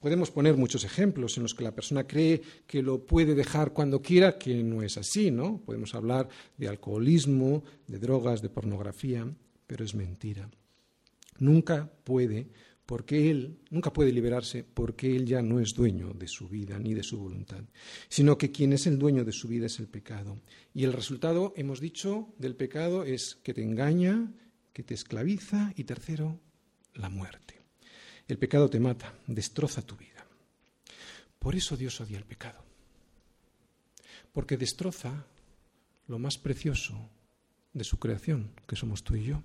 [0.00, 4.00] Podemos poner muchos ejemplos en los que la persona cree que lo puede dejar cuando
[4.00, 5.58] quiera, que no es así, ¿no?
[5.58, 9.30] Podemos hablar de alcoholismo, de drogas, de pornografía
[9.66, 10.48] pero es mentira.
[11.38, 12.48] Nunca puede,
[12.86, 16.94] porque él nunca puede liberarse porque él ya no es dueño de su vida ni
[16.94, 17.64] de su voluntad,
[18.08, 20.40] sino que quien es el dueño de su vida es el pecado.
[20.74, 24.32] Y el resultado, hemos dicho, del pecado es que te engaña,
[24.72, 26.40] que te esclaviza y tercero,
[26.94, 27.62] la muerte.
[28.28, 30.26] El pecado te mata, destroza tu vida.
[31.38, 32.64] Por eso Dios odia el pecado.
[34.32, 35.26] Porque destroza
[36.06, 37.10] lo más precioso
[37.72, 39.42] de su creación, que somos tú y yo.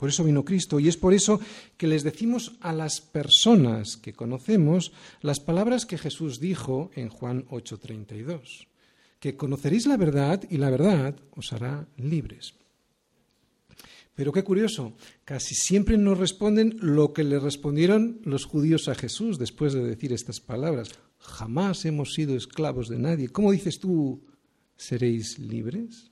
[0.00, 1.40] Por eso vino Cristo y es por eso
[1.76, 7.44] que les decimos a las personas que conocemos las palabras que Jesús dijo en Juan
[7.50, 8.66] 8:32,
[9.18, 12.54] que conoceréis la verdad y la verdad os hará libres.
[14.14, 14.94] Pero qué curioso,
[15.26, 20.14] casi siempre nos responden lo que le respondieron los judíos a Jesús después de decir
[20.14, 20.92] estas palabras.
[21.18, 23.28] Jamás hemos sido esclavos de nadie.
[23.28, 24.24] ¿Cómo dices tú,
[24.78, 26.09] seréis libres?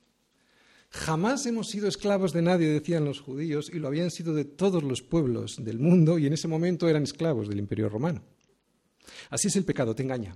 [0.91, 4.83] Jamás hemos sido esclavos de nadie, decían los judíos, y lo habían sido de todos
[4.83, 8.23] los pueblos del mundo, y en ese momento eran esclavos del imperio romano.
[9.29, 10.35] Así es el pecado, te engaña.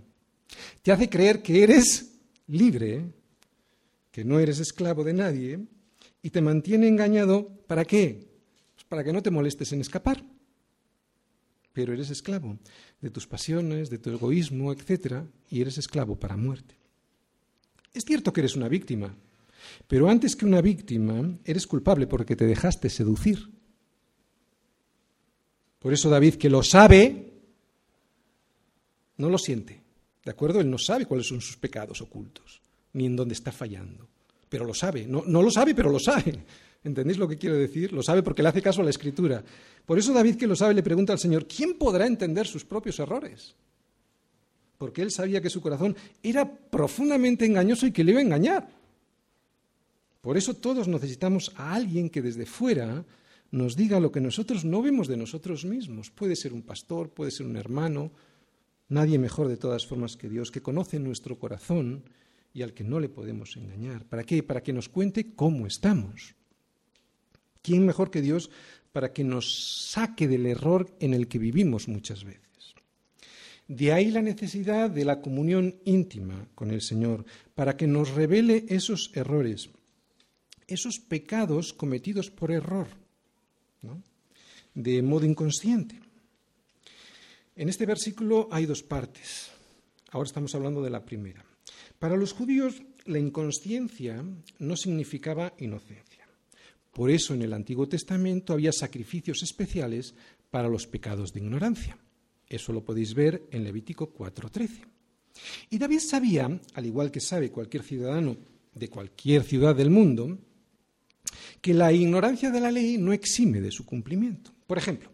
[0.84, 3.06] Te hace creer que eres libre,
[4.12, 5.60] que no eres esclavo de nadie,
[6.22, 8.28] y te mantiene engañado, ¿para qué?
[8.76, 10.24] Pues para que no te molestes en escapar.
[11.74, 12.60] Pero eres esclavo
[13.02, 16.76] de tus pasiones, de tu egoísmo, etc., y eres esclavo para muerte.
[17.92, 19.16] Es cierto que eres una víctima,
[19.88, 23.50] pero antes que una víctima, eres culpable porque te dejaste seducir.
[25.80, 27.34] Por eso David, que lo sabe,
[29.18, 29.82] no lo siente.
[30.24, 30.62] ¿De acuerdo?
[30.62, 32.62] Él no sabe cuáles son sus pecados ocultos,
[32.94, 34.08] ni en dónde está fallando
[34.54, 35.08] pero lo sabe.
[35.08, 36.46] No, no, lo sabe, pero lo sabe.
[36.84, 37.92] ¿Entendéis lo que quiero decir?
[37.92, 39.44] Lo sabe porque le hace caso a la Escritura.
[39.84, 43.00] Por eso David, que lo sabe, le pregunta al Señor, ¿quién podrá entender sus propios
[43.00, 43.56] errores?
[44.78, 48.70] Porque él sabía que su corazón era profundamente engañoso y que le iba a engañar.
[50.24, 53.04] Por eso todos necesitamos a alguien que desde fuera
[53.52, 56.12] nos diga lo que nosotros no vemos de nosotros mismos.
[56.12, 58.10] Puede ser un pastor, puede ser un hermano,
[58.88, 62.06] nadie mejor de todas formas que Dios, que conoce nuestro corazón
[62.54, 64.06] y al que no le podemos engañar.
[64.06, 64.44] ¿Para qué?
[64.44, 66.36] Para que nos cuente cómo estamos.
[67.62, 68.50] ¿Quién mejor que Dios
[68.94, 72.76] para que nos saque del error en el que vivimos muchas veces?
[73.68, 78.66] De ahí la necesidad de la comunión íntima con el Señor, para que nos revele
[78.70, 79.70] esos errores,
[80.68, 82.88] esos pecados cometidos por error,
[84.74, 86.00] de modo inconsciente.
[87.56, 89.52] En este versículo hay dos partes.
[90.12, 91.46] Ahora estamos hablando de la primera.
[92.00, 94.24] Para los judíos la inconsciencia
[94.60, 96.28] no significaba inocencia.
[96.92, 100.14] Por eso en el Antiguo Testamento había sacrificios especiales
[100.52, 101.98] para los pecados de ignorancia.
[102.48, 104.86] Eso lo podéis ver en Levítico 4:13.
[105.72, 108.38] Y David sabía, al igual que sabe cualquier ciudadano
[108.76, 110.38] de cualquier ciudad del mundo,
[111.62, 114.52] que la ignorancia de la ley no exime de su cumplimiento.
[114.68, 115.12] Por ejemplo,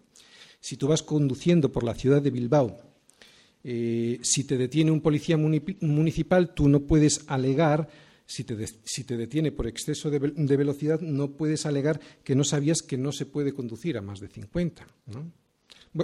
[0.59, 2.89] si tú vas conduciendo por la ciudad de Bilbao
[3.63, 7.89] eh, si te detiene un policía municipal, tú no puedes alegar,
[8.25, 8.55] si te,
[9.17, 13.53] detiene por exceso de, velocidad, no puedes alegar que no sabías que no se puede
[13.53, 14.87] conducir a más de 50.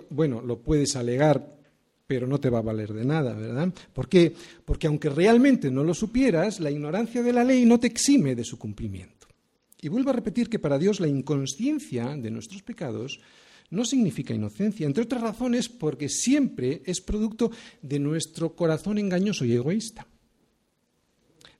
[0.09, 1.57] Bueno, lo puedes alegar,
[2.07, 3.73] pero no te va a valer de nada, ¿verdad?
[3.93, 4.33] ¿Por qué?
[4.65, 8.43] Porque aunque realmente no lo supieras, la ignorancia de la ley no te exime de
[8.43, 9.14] su cumplimiento.
[9.81, 13.19] Y vuelvo a repetir que para Dios la inconsciencia de nuestros pecados
[13.69, 19.53] no significa inocencia, entre otras razones porque siempre es producto de nuestro corazón engañoso y
[19.53, 20.07] egoísta.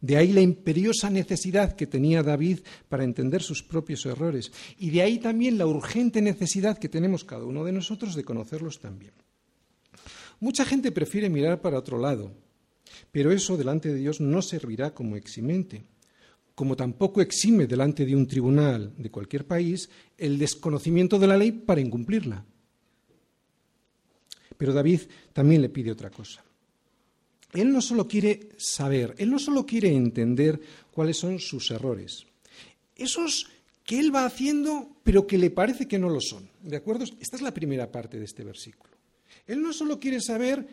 [0.01, 4.51] De ahí la imperiosa necesidad que tenía David para entender sus propios errores.
[4.78, 8.80] Y de ahí también la urgente necesidad que tenemos cada uno de nosotros de conocerlos
[8.80, 9.13] también.
[10.39, 12.32] Mucha gente prefiere mirar para otro lado,
[13.12, 15.86] pero eso delante de Dios no servirá como eximente
[16.56, 21.52] como tampoco exime delante de un tribunal de cualquier país el desconocimiento de la ley
[21.52, 22.46] para incumplirla.
[24.58, 25.02] Pero David
[25.34, 26.44] también le pide otra cosa.
[27.54, 30.60] Él no solo quiere saber, él no solo quiere entender
[30.91, 32.26] cuáles son sus errores,
[32.96, 33.48] esos
[33.84, 36.50] que él va haciendo pero que le parece que no lo son.
[36.63, 37.06] ¿De acuerdo?
[37.20, 38.91] Esta es la primera parte de este versículo.
[39.46, 40.68] Él no solo quiere saber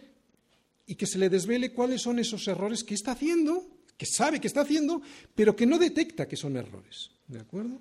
[0.86, 3.68] y que se le desvele cuáles son esos errores que está haciendo,
[4.02, 5.00] que sabe que está haciendo,
[5.32, 7.12] pero que no detecta que son errores.
[7.28, 7.80] ¿De acuerdo?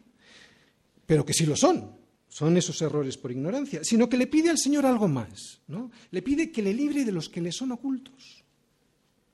[1.08, 1.98] Pero que sí lo son.
[2.30, 5.90] Son esos errores por ignorancia, sino que le pide al Señor algo más, ¿no?
[6.12, 8.46] Le pide que le libre de los que le son ocultos.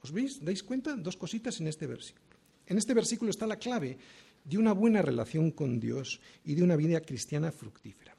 [0.01, 0.39] ¿Os veis?
[0.39, 0.95] ¿Dais cuenta?
[0.95, 2.37] Dos cositas en este versículo.
[2.65, 3.97] En este versículo está la clave
[4.45, 8.15] de una buena relación con Dios y de una vida cristiana fructífera.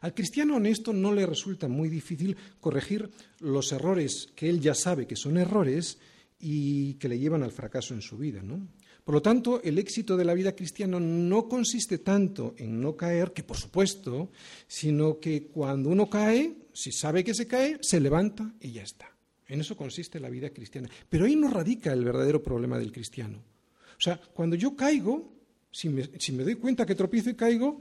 [0.00, 3.10] Al cristiano honesto no le resulta muy difícil corregir
[3.40, 5.98] los errores que él ya sabe que son errores
[6.44, 8.42] y que le llevan al fracaso en su vida.
[8.42, 8.66] ¿no?
[9.04, 13.32] Por lo tanto, el éxito de la vida cristiana no consiste tanto en no caer,
[13.32, 14.32] que por supuesto,
[14.66, 19.08] sino que cuando uno cae, si sabe que se cae, se levanta y ya está.
[19.46, 20.88] En eso consiste la vida cristiana.
[21.08, 23.38] Pero ahí no radica el verdadero problema del cristiano.
[23.38, 25.32] O sea, cuando yo caigo,
[25.70, 27.80] si me, si me doy cuenta que tropiezo y caigo,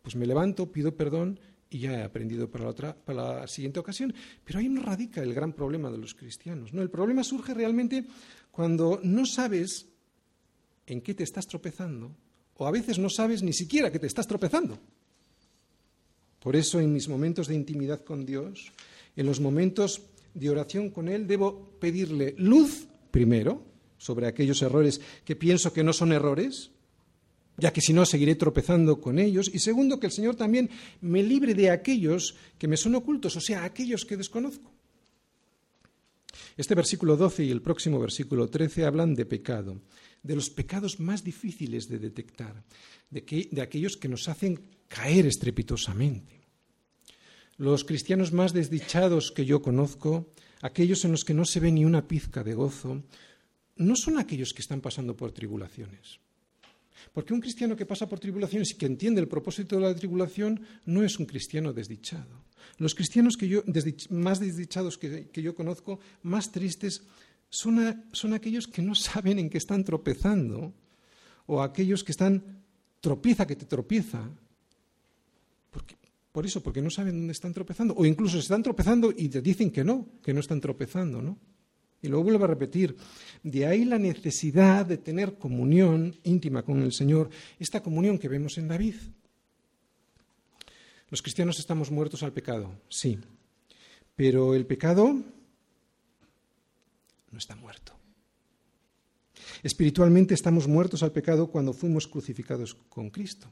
[0.00, 1.38] pues me levanto, pido perdón
[1.70, 4.14] y ya he aprendido para la, otra, para la siguiente ocasión.
[4.44, 6.72] Pero ahí no radica el gran problema de los cristianos.
[6.72, 6.82] ¿no?
[6.82, 8.04] El problema surge realmente
[8.50, 9.86] cuando no sabes
[10.86, 12.14] en qué te estás tropezando,
[12.54, 14.78] o a veces no sabes ni siquiera que te estás tropezando.
[16.40, 18.72] Por eso en mis momentos de intimidad con Dios,
[19.16, 20.02] en los momentos
[20.34, 23.62] de oración con Él, debo pedirle luz primero
[23.98, 26.70] sobre aquellos errores que pienso que no son errores,
[27.58, 29.50] ya que si no seguiré tropezando con ellos.
[29.52, 33.40] Y segundo, que el Señor también me libre de aquellos que me son ocultos, o
[33.40, 34.72] sea, aquellos que desconozco.
[36.56, 39.80] Este versículo 12 y el próximo versículo 13 hablan de pecado,
[40.22, 42.64] de los pecados más difíciles de detectar,
[43.10, 46.38] de, de aquellos que nos hacen caer estrepitosamente.
[47.56, 51.84] Los cristianos más desdichados que yo conozco, aquellos en los que no se ve ni
[51.84, 53.02] una pizca de gozo,
[53.76, 56.20] no son aquellos que están pasando por tribulaciones.
[57.18, 60.62] Porque un cristiano que pasa por tribulaciones y que entiende el propósito de la tribulación
[60.86, 62.44] no es un cristiano desdichado.
[62.78, 63.64] Los cristianos que yo,
[64.10, 67.02] más desdichados que, yo conozco, más tristes,
[67.50, 70.72] son, son aquellos que no saben en qué están tropezando
[71.46, 72.62] o aquellos que están
[73.00, 74.22] tropieza que te tropieza.
[76.30, 77.94] Por eso, porque no saben dónde están tropezando.
[77.98, 81.36] O incluso se están tropezando y te dicen que no, que no están tropezando, ¿no?
[82.00, 82.96] Y luego vuelvo a repetir,
[83.42, 88.56] de ahí la necesidad de tener comunión íntima con el Señor, esta comunión que vemos
[88.58, 88.94] en David.
[91.10, 93.18] Los cristianos estamos muertos al pecado, sí,
[94.14, 95.16] pero el pecado
[97.30, 97.94] no está muerto.
[99.62, 103.48] Espiritualmente estamos muertos al pecado cuando fuimos crucificados con Cristo.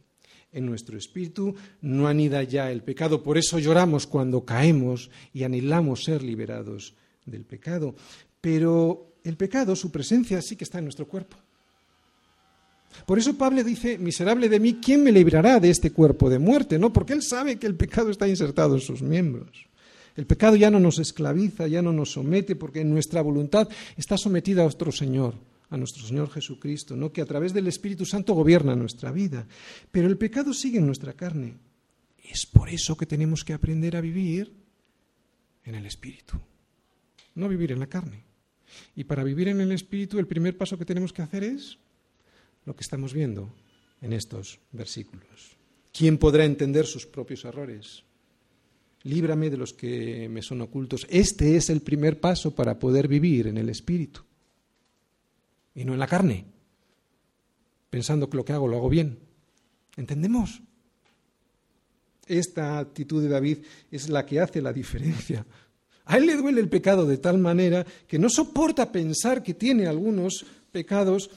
[0.53, 6.05] En nuestro espíritu no anida ya el pecado, por eso lloramos cuando caemos y anhelamos
[6.05, 7.95] ser liberados del pecado.
[8.41, 11.37] Pero el pecado, su presencia sí que está en nuestro cuerpo.
[13.05, 16.79] Por eso Pablo dice, miserable de mí, ¿quién me librará de este cuerpo de muerte?
[16.79, 19.67] No, porque él sabe que el pecado está insertado en sus miembros.
[20.17, 24.63] El pecado ya no nos esclaviza, ya no nos somete, porque nuestra voluntad está sometida
[24.63, 25.35] a otro Señor,
[25.69, 27.13] a nuestro Señor Jesucristo, ¿no?
[27.13, 29.47] que a través del Espíritu Santo gobierna nuestra vida.
[29.91, 31.59] Pero el pecado sigue en nuestra carne.
[32.25, 34.53] Es por eso que tenemos que aprender a vivir
[35.65, 36.41] en el Espíritu,
[37.35, 38.26] no vivir en la carne.
[38.95, 41.79] Y para vivir en el Espíritu, el primer paso que tenemos que hacer es
[42.65, 43.53] lo que estamos viendo
[44.01, 45.57] en estos versículos.
[45.93, 48.03] ¿Quién podrá entender sus propios errores?
[49.05, 51.07] Líbrame de los que me son ocultos.
[51.09, 54.21] Este es el primer paso para poder vivir en el Espíritu
[55.75, 56.45] y no en la carne,
[57.89, 59.19] pensando que lo que hago lo hago bien.
[59.97, 60.61] ¿Entendemos?
[62.27, 63.59] Esta actitud de David
[63.91, 65.47] es la que hace la diferencia
[66.07, 69.87] a él le duele el pecado de tal manera que no soporta pensar que tiene
[69.87, 71.31] algunos pecados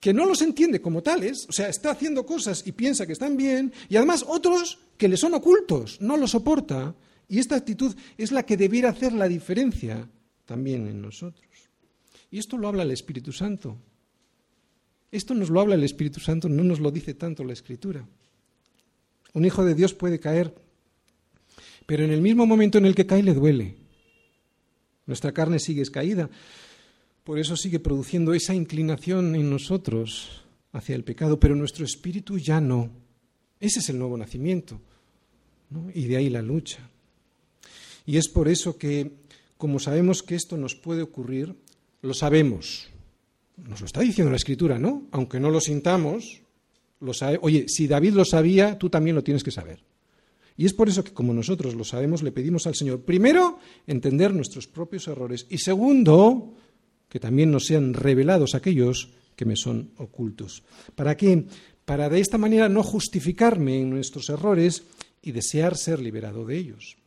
[0.00, 3.36] que no los entiende como tales, o sea, está haciendo cosas y piensa que están
[3.36, 6.94] bien, y además otros que le son ocultos, no lo soporta.
[7.28, 10.08] Y esta actitud es la que debiera hacer la diferencia
[10.46, 11.46] también en nosotros.
[12.30, 13.76] Y esto lo habla el Espíritu Santo.
[15.12, 18.06] Esto nos lo habla el Espíritu Santo, no nos lo dice tanto la Escritura.
[19.34, 20.54] Un hijo de Dios puede caer,
[21.86, 23.79] pero en el mismo momento en el que cae le duele.
[25.06, 26.30] Nuestra carne sigue escaída.
[27.24, 32.60] Por eso sigue produciendo esa inclinación en nosotros hacia el pecado, pero nuestro espíritu ya
[32.60, 32.90] no.
[33.58, 34.80] Ese es el nuevo nacimiento.
[35.94, 36.88] Y de ahí la lucha.
[38.06, 39.12] Y es por eso que,
[39.56, 41.54] como sabemos que esto nos puede ocurrir,
[42.02, 42.88] lo sabemos.
[43.56, 45.06] Nos lo está diciendo la Escritura, ¿no?
[45.10, 46.40] Aunque no lo sintamos,
[47.00, 47.38] lo sabe.
[47.42, 49.80] Oye, si David lo sabía, tú también lo tienes que saber.
[50.60, 54.34] Y es por eso que, como nosotros lo sabemos, le pedimos al Señor, primero, entender
[54.34, 56.52] nuestros propios errores y segundo,
[57.08, 60.62] que también nos sean revelados aquellos que me son ocultos.
[60.94, 61.46] ¿Para qué?
[61.86, 64.82] Para de esta manera no justificarme en nuestros errores
[65.22, 66.98] y desear ser liberado de ellos.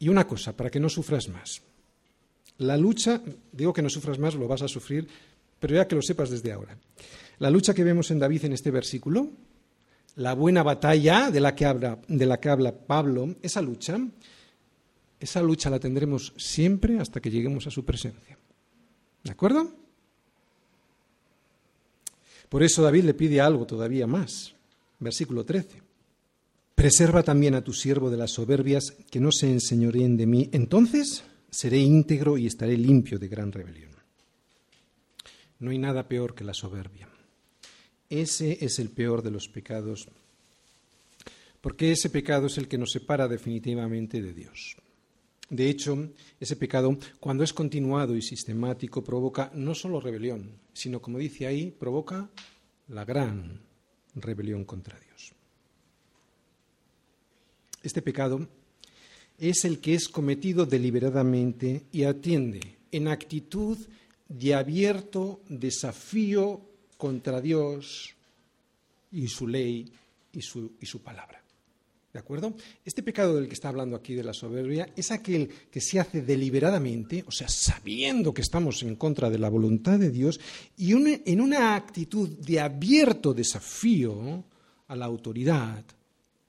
[0.00, 1.62] Y una cosa, para que no sufras más.
[2.58, 3.22] La lucha,
[3.52, 5.06] digo que no sufras más, lo vas a sufrir,
[5.60, 6.76] pero ya que lo sepas desde ahora.
[7.38, 9.30] La lucha que vemos en David en este versículo
[10.16, 13.98] la buena batalla de la que habla, de la que habla Pablo, esa lucha,
[15.20, 18.38] esa lucha la tendremos siempre hasta que lleguemos a su presencia.
[19.22, 19.72] ¿De acuerdo?
[22.48, 24.54] Por eso David le pide algo todavía más.
[24.98, 25.82] Versículo 13.
[26.74, 30.48] Preserva también a tu siervo de las soberbias, que no se enseñoreen de mí.
[30.52, 33.92] Entonces seré íntegro y estaré limpio de gran rebelión.
[35.58, 37.08] No hay nada peor que la soberbia.
[38.08, 40.08] Ese es el peor de los pecados,
[41.60, 44.76] porque ese pecado es el que nos separa definitivamente de Dios.
[45.48, 46.08] De hecho,
[46.40, 51.70] ese pecado, cuando es continuado y sistemático, provoca no solo rebelión, sino, como dice ahí,
[51.70, 52.28] provoca
[52.88, 53.60] la gran
[54.14, 55.32] rebelión contra Dios.
[57.82, 58.48] Este pecado
[59.38, 63.78] es el que es cometido deliberadamente y atiende en actitud
[64.28, 66.65] de abierto desafío
[66.96, 68.14] contra Dios
[69.12, 69.90] y su ley
[70.32, 71.42] y su, y su palabra.
[72.16, 72.54] ¿De acuerdo?
[72.82, 76.22] Este pecado del que está hablando aquí de la soberbia es aquel que se hace
[76.22, 80.40] deliberadamente, o sea, sabiendo que estamos en contra de la voluntad de Dios
[80.78, 84.44] y en una actitud de abierto desafío
[84.88, 85.84] a la autoridad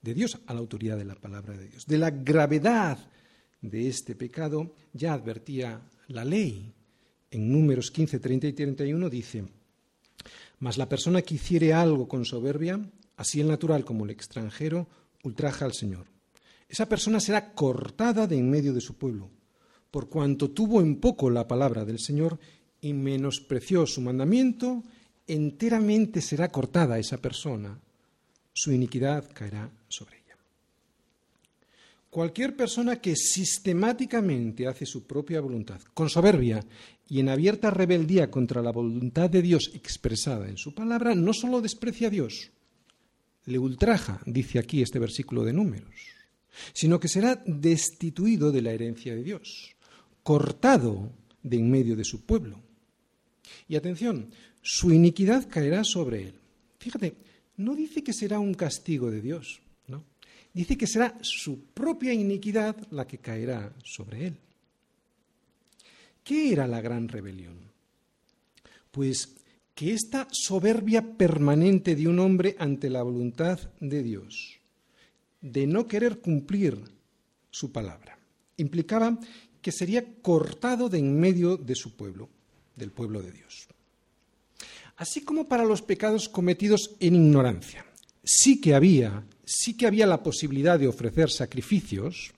[0.00, 1.86] de Dios, a la autoridad de la palabra de Dios.
[1.86, 2.98] De la gravedad
[3.60, 6.72] de este pecado ya advertía la ley.
[7.30, 9.44] En números 15, 30 y 31 dice,
[10.58, 12.80] mas la persona que hiciere algo con soberbia,
[13.16, 14.88] así el natural como el extranjero,
[15.22, 16.06] ultraja al Señor.
[16.68, 19.30] Esa persona será cortada de en medio de su pueblo,
[19.90, 22.38] por cuanto tuvo en poco la palabra del Señor
[22.80, 24.82] y menospreció su mandamiento,
[25.26, 27.80] enteramente será cortada esa persona.
[28.52, 30.17] Su iniquidad caerá sobre.
[32.18, 36.66] Cualquier persona que sistemáticamente hace su propia voluntad, con soberbia
[37.08, 41.60] y en abierta rebeldía contra la voluntad de Dios expresada en su palabra, no solo
[41.60, 42.50] desprecia a Dios,
[43.44, 45.94] le ultraja, dice aquí este versículo de números,
[46.72, 49.76] sino que será destituido de la herencia de Dios,
[50.24, 51.12] cortado
[51.44, 52.60] de en medio de su pueblo.
[53.68, 56.34] Y atención, su iniquidad caerá sobre él.
[56.80, 57.14] Fíjate,
[57.56, 59.60] no dice que será un castigo de Dios.
[60.52, 64.36] Dice que será su propia iniquidad la que caerá sobre él.
[66.24, 67.58] ¿Qué era la gran rebelión?
[68.90, 69.36] Pues
[69.74, 74.58] que esta soberbia permanente de un hombre ante la voluntad de Dios,
[75.40, 76.82] de no querer cumplir
[77.50, 78.18] su palabra,
[78.56, 79.18] implicaba
[79.62, 82.28] que sería cortado de en medio de su pueblo,
[82.74, 83.68] del pueblo de Dios.
[84.96, 87.86] Así como para los pecados cometidos en ignorancia,
[88.24, 92.32] sí que había, sí que había la posibilidad de ofrecer sacrificios,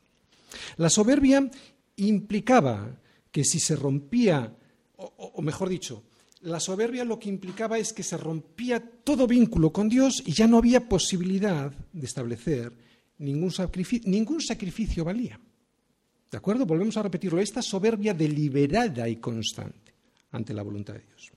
[0.77, 1.51] la soberbia
[1.97, 2.97] implicaba
[3.33, 4.55] que si se rompía,
[4.97, 6.05] o, mejor dicho,
[6.43, 10.47] la soberbia lo que implicaba es que se rompía todo vínculo con Dios y ya
[10.47, 12.73] no había posibilidad de establecer
[13.19, 15.39] ningún sacrificio, ningún sacrificio valía.
[16.31, 16.65] ¿De acuerdo?
[16.65, 17.41] Volvemos a repetirlo.
[17.41, 19.93] Esta soberbia deliberada y constante
[20.31, 21.33] ante la voluntad de Dios.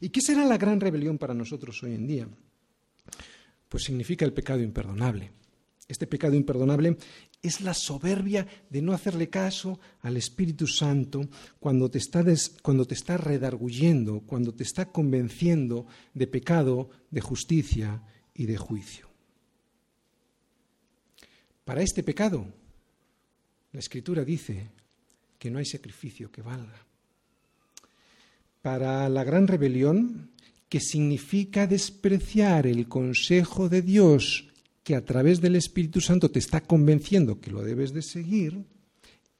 [0.00, 2.28] ¿Y qué será la gran rebelión para nosotros hoy en día?
[3.72, 5.32] Pues significa el pecado imperdonable.
[5.88, 6.98] Este pecado imperdonable
[7.40, 11.22] es la soberbia de no hacerle caso al Espíritu Santo
[11.58, 12.22] cuando te está,
[12.60, 18.02] cuando te está redarguyendo, cuando te está convenciendo de pecado, de justicia
[18.34, 19.08] y de juicio.
[21.64, 22.46] Para este pecado,
[23.72, 24.68] la Escritura dice
[25.38, 26.86] que no hay sacrificio que valga.
[28.60, 30.31] Para la gran rebelión,
[30.72, 34.48] que significa despreciar el consejo de Dios
[34.82, 38.64] que a través del Espíritu Santo te está convenciendo que lo debes de seguir,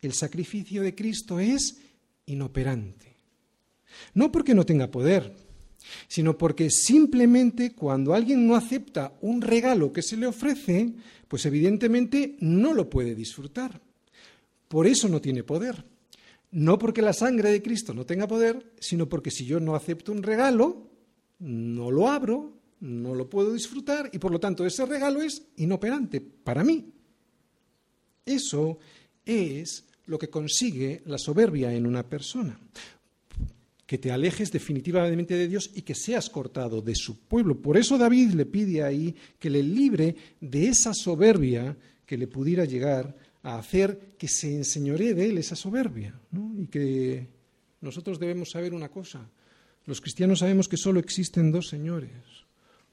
[0.02, 1.78] el sacrificio de Cristo es
[2.26, 3.16] inoperante.
[4.12, 5.34] No porque no tenga poder,
[6.06, 10.92] sino porque simplemente cuando alguien no acepta un regalo que se le ofrece,
[11.28, 13.80] pues evidentemente no lo puede disfrutar.
[14.68, 15.82] Por eso no tiene poder.
[16.50, 20.12] No porque la sangre de Cristo no tenga poder, sino porque si yo no acepto
[20.12, 20.91] un regalo,
[21.42, 26.20] no lo abro, no lo puedo disfrutar y por lo tanto ese regalo es inoperante
[26.20, 26.92] para mí.
[28.24, 28.78] Eso
[29.26, 32.58] es lo que consigue la soberbia en una persona.
[33.86, 37.60] Que te alejes definitivamente de Dios y que seas cortado de su pueblo.
[37.60, 41.76] Por eso David le pide ahí que le libre de esa soberbia
[42.06, 46.18] que le pudiera llegar a hacer que se enseñoree de él esa soberbia.
[46.56, 47.28] Y que
[47.80, 49.28] nosotros debemos saber una cosa.
[49.86, 52.12] Los cristianos sabemos que solo existen dos señores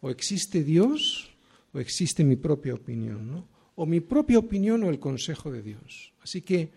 [0.01, 1.29] o existe Dios
[1.73, 3.47] o existe mi propia opinión, ¿no?
[3.75, 6.11] O mi propia opinión o el consejo de Dios.
[6.21, 6.69] Así que,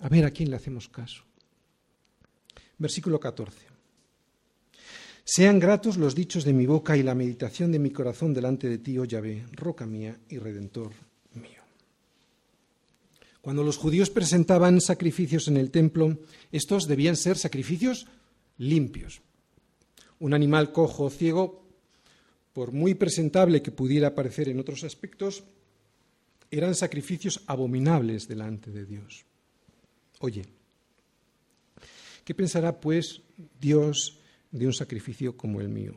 [0.00, 1.24] a ver a quién le hacemos caso.
[2.78, 3.72] Versículo 14.
[5.24, 8.78] Sean gratos los dichos de mi boca y la meditación de mi corazón delante de
[8.78, 10.92] ti, oh Yahvé, roca mía y redentor
[11.34, 11.62] mío.
[13.40, 16.18] Cuando los judíos presentaban sacrificios en el templo,
[16.50, 18.06] estos debían ser sacrificios
[18.58, 19.20] limpios.
[20.22, 21.66] Un animal cojo o ciego
[22.52, 25.42] por muy presentable que pudiera parecer en otros aspectos,
[26.50, 29.24] eran sacrificios abominables delante de Dios.
[30.20, 30.44] Oye,
[32.24, 33.22] ¿qué pensará pues
[33.58, 34.18] Dios
[34.50, 35.94] de un sacrificio como el mío?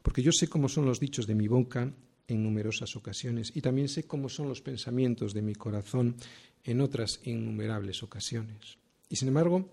[0.00, 1.92] Porque yo sé cómo son los dichos de mi boca
[2.28, 6.14] en numerosas ocasiones y también sé cómo son los pensamientos de mi corazón
[6.62, 8.78] en otras innumerables ocasiones.
[9.08, 9.68] Y sin embargo,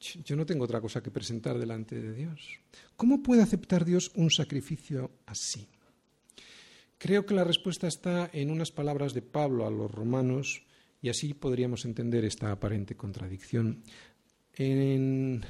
[0.00, 2.60] yo no tengo otra cosa que presentar delante de Dios.
[2.96, 5.68] ¿Cómo puede aceptar Dios un sacrificio así?
[6.98, 10.62] Creo que la respuesta está en unas palabras de Pablo a los romanos
[11.00, 13.82] y así podríamos entender esta aparente contradicción.
[14.54, 15.44] En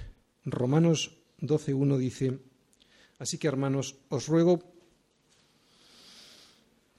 [0.44, 2.38] Romanos 12.1 dice,
[3.18, 4.60] así que hermanos, os ruego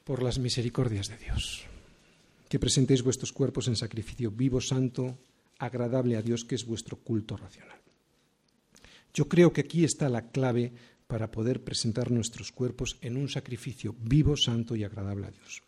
[0.04, 1.66] por las misericordias de Dios,
[2.50, 5.20] que presentéis vuestros cuerpos en sacrificio vivo, santo,
[5.60, 7.78] agradable a Dios, que es vuestro culto racional.
[9.14, 10.72] Yo creo que aquí está la clave
[11.08, 15.62] para poder presentar nuestros cuerpos en un sacrificio vivo, santo y agradable a Dios,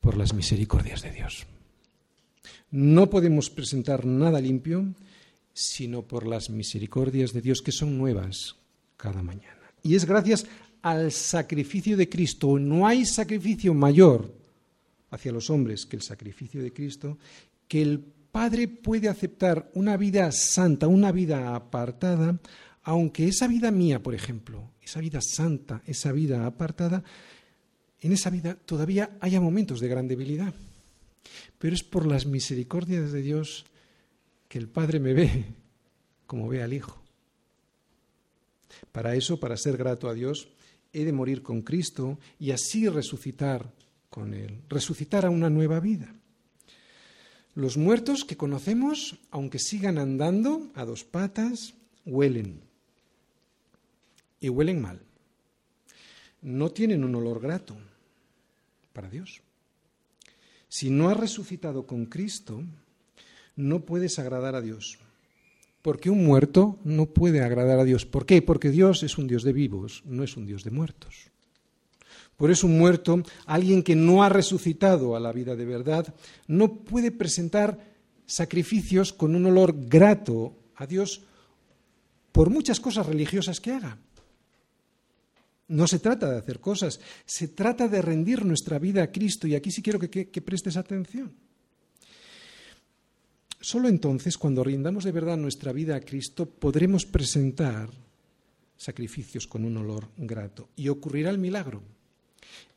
[0.00, 1.46] por las misericordias de Dios.
[2.70, 4.94] No podemos presentar nada limpio
[5.54, 8.56] sino por las misericordias de Dios que son nuevas
[8.96, 9.60] cada mañana.
[9.82, 10.46] Y es gracias
[10.80, 12.58] al sacrificio de Cristo.
[12.58, 14.32] No hay sacrificio mayor
[15.10, 17.18] hacia los hombres que el sacrificio de Cristo,
[17.68, 22.40] que el Padre puede aceptar una vida santa, una vida apartada,
[22.82, 27.04] aunque esa vida mía, por ejemplo, esa vida santa, esa vida apartada,
[28.00, 30.54] en esa vida todavía haya momentos de gran debilidad.
[31.58, 33.66] Pero es por las misericordias de Dios
[34.48, 35.44] que el Padre me ve
[36.26, 37.02] como ve al Hijo.
[38.90, 40.48] Para eso, para ser grato a Dios,
[40.94, 43.74] he de morir con Cristo y así resucitar
[44.08, 46.14] con Él, resucitar a una nueva vida.
[47.54, 51.74] Los muertos que conocemos, aunque sigan andando a dos patas,
[52.06, 52.60] huelen.
[54.40, 55.00] Y huelen mal.
[56.40, 57.76] No tienen un olor grato
[58.92, 59.42] para Dios.
[60.68, 62.62] Si no has resucitado con Cristo,
[63.56, 64.98] no puedes agradar a Dios.
[65.82, 68.06] Porque un muerto no puede agradar a Dios.
[68.06, 68.40] ¿Por qué?
[68.40, 71.31] Porque Dios es un Dios de vivos, no es un Dios de muertos.
[72.42, 76.12] Por eso un muerto, alguien que no ha resucitado a la vida de verdad,
[76.48, 77.78] no puede presentar
[78.26, 81.22] sacrificios con un olor grato a Dios
[82.32, 83.96] por muchas cosas religiosas que haga.
[85.68, 89.54] No se trata de hacer cosas, se trata de rendir nuestra vida a Cristo y
[89.54, 91.32] aquí sí quiero que, que prestes atención.
[93.60, 97.88] Solo entonces, cuando rindamos de verdad nuestra vida a Cristo, podremos presentar
[98.76, 102.01] sacrificios con un olor grato y ocurrirá el milagro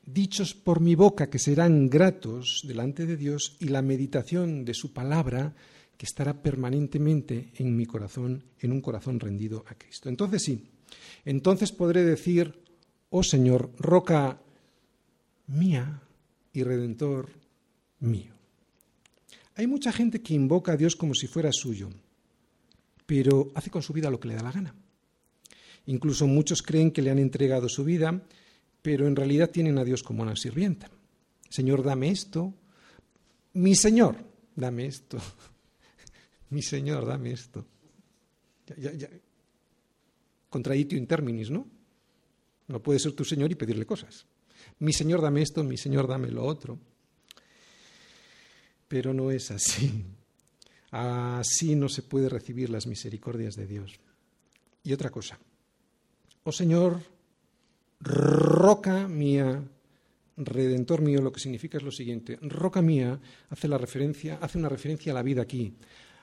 [0.06, 4.94] dichos por mi boca que serán gratos delante de Dios y la meditación de su
[4.94, 5.56] palabra
[5.98, 10.10] que estará permanentemente en mi corazón, en un corazón rendido a Cristo.
[10.10, 10.70] Entonces sí,
[11.24, 12.62] entonces podré decir,
[13.10, 14.42] oh Señor, roca
[15.48, 16.02] mía
[16.54, 17.30] y redentor
[18.00, 18.34] mío.
[19.56, 21.90] Hay mucha gente que invoca a Dios como si fuera suyo,
[23.06, 24.76] pero hace con su vida lo que le da la gana.
[25.88, 28.22] Incluso muchos creen que le han entregado su vida
[28.86, 30.92] pero en realidad tienen a Dios como una sirvienta.
[31.50, 32.54] Señor, dame esto.
[33.54, 34.16] Mi Señor,
[34.56, 35.18] dame esto.
[36.52, 37.66] Mi Señor, dame esto.
[38.78, 39.10] Ya, ya,
[40.52, 41.68] Contradictio in terminis, ¿no?
[42.68, 44.28] No puede ser tu Señor y pedirle cosas.
[44.78, 46.78] Mi Señor, dame esto, mi Señor, dame lo otro.
[48.88, 50.06] Pero no es así.
[50.92, 54.00] Así no se puede recibir las misericordias de Dios.
[54.84, 55.40] Y otra cosa.
[56.44, 57.15] Oh Señor,
[58.00, 59.64] roca mía,
[60.38, 62.38] redentor mío, lo que significa es lo siguiente.
[62.42, 63.20] Roca mía
[63.50, 65.74] hace, la referencia, hace una referencia a la vida aquí,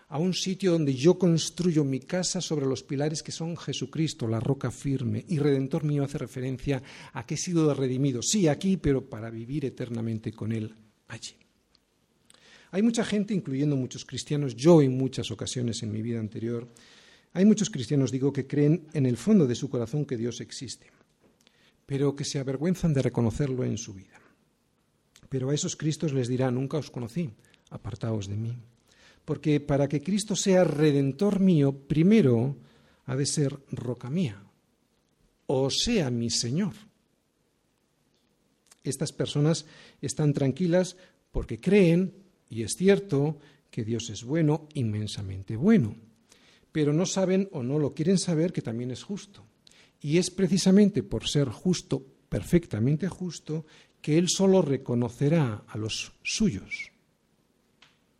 [0.09, 4.41] a un sitio donde yo construyo mi casa sobre los pilares que son Jesucristo, la
[4.41, 5.25] roca firme.
[5.29, 9.65] Y redentor mío hace referencia a que he sido redimido, sí, aquí, pero para vivir
[9.65, 10.75] eternamente con Él
[11.09, 11.37] allí.
[12.71, 16.69] Hay mucha gente, incluyendo muchos cristianos, yo en muchas ocasiones en mi vida anterior,
[17.35, 20.91] hay muchos cristianos, digo, que creen en el fondo de su corazón que Dios existe
[21.93, 24.19] pero que se avergüenzan de reconocerlo en su vida.
[25.29, 27.29] Pero a esos Cristos les dirá, nunca os conocí,
[27.69, 28.57] apartaos de mí.
[29.27, 32.57] Porque para que Cristo sea redentor mío, primero
[33.05, 34.41] ha de ser roca mía,
[35.45, 36.73] o sea mi Señor.
[38.83, 39.67] Estas personas
[40.01, 40.97] están tranquilas
[41.31, 42.15] porque creen,
[42.49, 43.37] y es cierto,
[43.71, 45.95] que Dios es bueno, inmensamente bueno,
[46.73, 49.45] pero no saben o no lo quieren saber que también es justo
[50.03, 53.65] y es precisamente por ser justo, perfectamente justo,
[54.01, 56.91] que Él solo reconocerá a los suyos.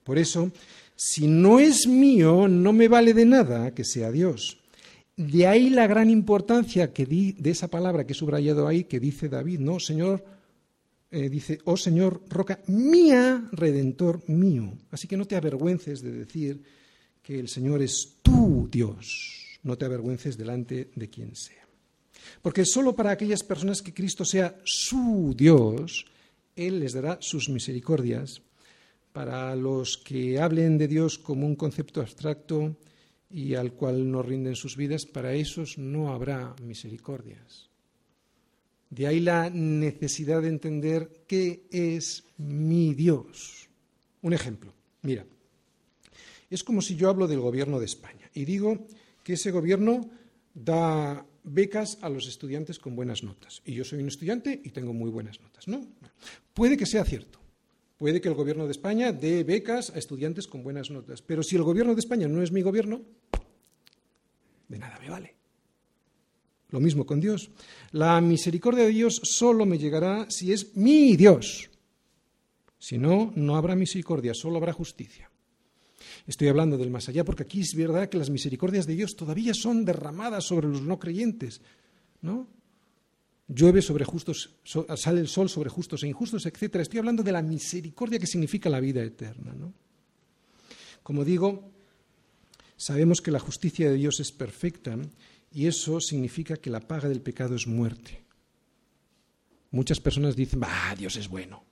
[0.05, 0.53] Por eso,
[0.95, 4.61] si no es mío, no me vale de nada que sea Dios.
[5.17, 9.01] De ahí la gran importancia que di, de esa palabra que he subrayado ahí, que
[9.01, 10.25] dice David, no, Señor,
[11.11, 14.79] eh, dice, oh Señor, roca mía, redentor mío.
[14.91, 16.63] Así que no te avergüences de decir
[17.23, 19.59] que el Señor es tu Dios.
[19.63, 21.62] No te avergüences delante de quien sea.
[22.41, 26.07] Porque solo para aquellas personas que Cristo sea su Dios,
[26.57, 28.43] Él les dará sus misericordias.
[29.13, 32.77] Para los que hablen de Dios como un concepto abstracto
[33.31, 37.69] y al cual no rinden sus vidas, para esos no habrá misericordias.
[38.91, 43.69] De ahí la necesidad de entender qué es mi Dios.
[44.21, 45.25] Un ejemplo, mira,
[46.51, 48.87] es como si yo hablo del gobierno de España y digo
[49.25, 50.11] que ese gobierno
[50.53, 53.63] da becas a los estudiantes con buenas notas.
[53.65, 55.69] Y yo soy un estudiante y tengo muy buenas notas.
[55.69, 55.87] No,
[56.55, 57.41] puede que sea cierto.
[57.99, 61.23] Puede que el gobierno de España dé becas a estudiantes con buenas notas.
[61.23, 63.03] Pero si el gobierno de España no es mi gobierno,
[64.69, 65.37] de nada me vale.
[66.71, 67.51] Lo mismo con Dios.
[67.93, 71.71] La misericordia de Dios solo me llegará si es mi Dios.
[72.79, 75.31] Si no, no habrá misericordia, solo habrá justicia.
[76.27, 79.55] Estoy hablando del más allá porque aquí es verdad que las misericordias de Dios todavía
[79.55, 81.61] son derramadas sobre los no creyentes,
[82.21, 82.49] ¿no?
[83.49, 84.55] Llueve sobre justos,
[84.97, 86.77] sale el sol sobre justos e injustos, etc.
[86.77, 89.75] Estoy hablando de la misericordia que significa la vida eterna, ¿no?
[91.03, 91.71] Como digo,
[92.77, 94.97] sabemos que la justicia de Dios es perfecta
[95.53, 98.23] y eso significa que la paga del pecado es muerte.
[99.73, 101.65] Muchas personas dicen, ah, Dios es bueno,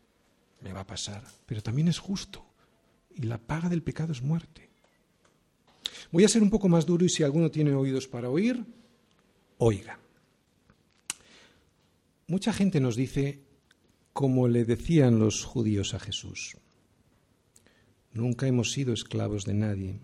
[0.61, 2.50] me va a pasar, pero también es justo
[3.15, 4.69] y la paga del pecado es muerte.
[6.13, 8.65] Voy a ser un poco más duro y si alguno tiene oídos para oír,
[9.59, 9.99] oiga.
[12.27, 13.41] Mucha gente nos dice,
[14.13, 16.57] como le decían los judíos a Jesús,
[18.13, 20.01] nunca hemos sido esclavos de nadie.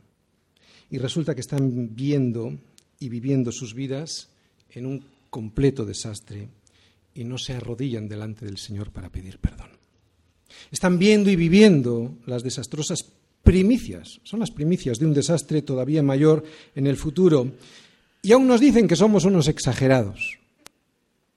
[0.90, 2.58] Y resulta que están viendo
[2.98, 4.30] y viviendo sus vidas
[4.70, 6.48] en un completo desastre
[7.14, 9.70] y no se arrodillan delante del Señor para pedir perdón.
[10.70, 13.04] Están viendo y viviendo las desastrosas
[13.42, 16.42] primicias, son las primicias de un desastre todavía mayor
[16.74, 17.52] en el futuro,
[18.22, 20.38] y aún nos dicen que somos unos exagerados.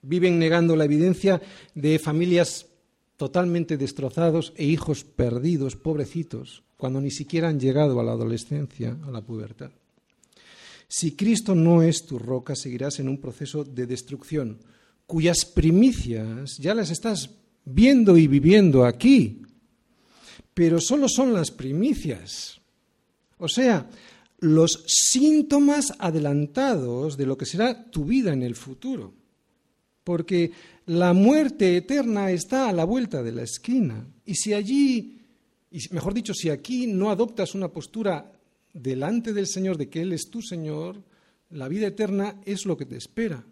[0.02, 1.42] Viven negando la evidencia
[1.76, 2.66] de familias
[3.16, 9.12] totalmente destrozados e hijos perdidos, pobrecitos, cuando ni siquiera han llegado a la adolescencia, a
[9.12, 9.72] la pubertad.
[10.88, 14.58] Si Cristo no es tu roca, seguirás en un proceso de destrucción,
[15.06, 17.30] cuyas primicias ya las estás
[17.66, 19.42] viendo y viviendo aquí,
[20.54, 22.60] pero solo son las primicias.
[23.38, 23.90] O sea,
[24.40, 29.14] los síntomas adelantados de lo que será tu vida en el futuro.
[30.04, 30.52] Porque
[30.86, 34.08] la muerte eterna está a la vuelta de la esquina.
[34.26, 35.20] Y si allí,
[35.72, 38.32] y mejor dicho, si aquí no adoptas una postura
[38.74, 41.04] delante del Señor de que Él es tu Señor,
[41.52, 43.44] la vida eterna es lo que te espera.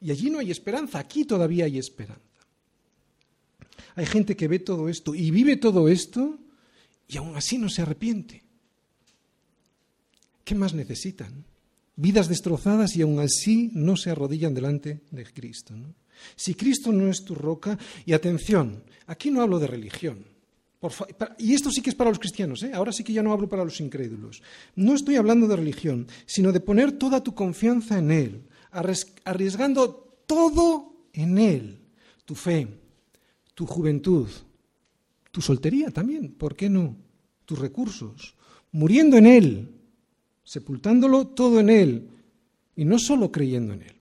[0.00, 2.29] Y allí no hay esperanza, aquí todavía hay esperanza.
[3.96, 6.38] Hay gente que ve todo esto y vive todo esto
[7.08, 8.42] y aún así no se arrepiente.
[10.44, 11.44] ¿Qué más necesitan?
[11.96, 15.74] Vidas destrozadas y aún así no se arrodillan delante de Cristo.
[16.36, 20.24] Si Cristo no es tu roca, y atención, aquí no hablo de religión.
[21.38, 22.72] y esto sí que es para los cristianos, ¿eh?
[22.72, 24.42] ahora sí que ya no hablo para los incrédulos.
[24.76, 28.42] No estoy hablando de religión, sino de poner toda tu confianza en Él,
[29.24, 31.80] arriesgando todo en Él,
[32.24, 32.79] tu fe,
[33.54, 34.28] tu juventud,
[35.30, 36.96] tu soltería también, ¿por qué no?
[37.44, 38.36] Tus recursos,
[38.72, 39.74] muriendo en Él,
[40.42, 42.08] sepultándolo todo en Él
[42.76, 43.96] y no solo creyendo en Él.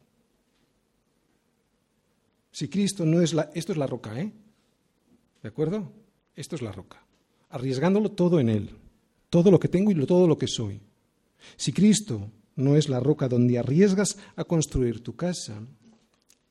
[2.52, 3.50] Si Cristo no es la...
[3.54, 4.34] Esto es la roca, ¿eh?
[5.42, 5.92] ¿De acuerdo?
[6.36, 7.06] Esto es la roca.
[7.50, 8.72] Arriesgándolo todo en Él,
[9.30, 10.82] todo lo que tengo y todo lo que soy.
[11.56, 15.62] Si Cristo no es la roca donde arriesgas a construir tu casa,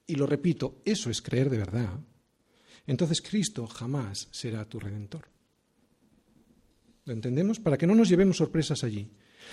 [0.06, 2.00] y lo repito, eso es creer de verdad,
[2.88, 5.28] entonces Cristo jamás será tu redentor.
[7.04, 7.60] ¿Lo entendemos?
[7.60, 9.08] Para que no nos llevemos sorpresas allí.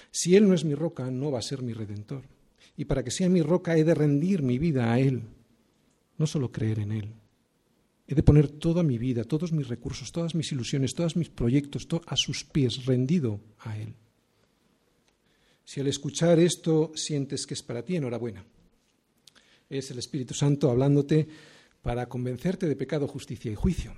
[0.09, 2.23] Si Él no es mi roca, no va a ser mi redentor.
[2.77, 5.23] Y para que sea mi roca, he de rendir mi vida a Él,
[6.17, 7.13] no solo creer en Él.
[8.07, 11.87] He de poner toda mi vida, todos mis recursos, todas mis ilusiones, todos mis proyectos
[12.07, 13.95] a sus pies, rendido a Él.
[15.65, 18.45] Si al escuchar esto sientes que es para ti, enhorabuena.
[19.69, 21.27] Es el Espíritu Santo hablándote
[21.85, 23.93] para convencerte de pecado, justicia y juicio.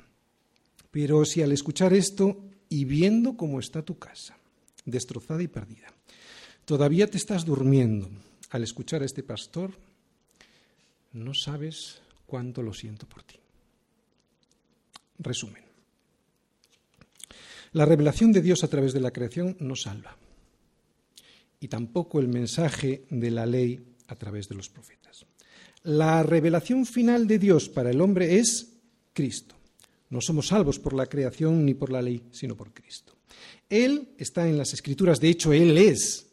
[0.91, 4.37] Pero si al escuchar esto y viendo cómo está tu casa,
[4.83, 5.87] destrozada y perdida,
[6.65, 8.09] todavía te estás durmiendo
[8.49, 9.71] al escuchar a este pastor,
[11.13, 13.35] no sabes cuánto lo siento por ti.
[15.19, 15.63] Resumen.
[17.71, 20.17] La revelación de Dios a través de la creación no salva.
[21.61, 24.96] Y tampoco el mensaje de la ley a través de los profetas.
[25.83, 28.73] La revelación final de Dios para el hombre es
[29.13, 29.55] Cristo.
[30.09, 33.13] No somos salvos por la creación ni por la ley, sino por Cristo.
[33.69, 36.27] Él está en las Escrituras, de hecho, Él es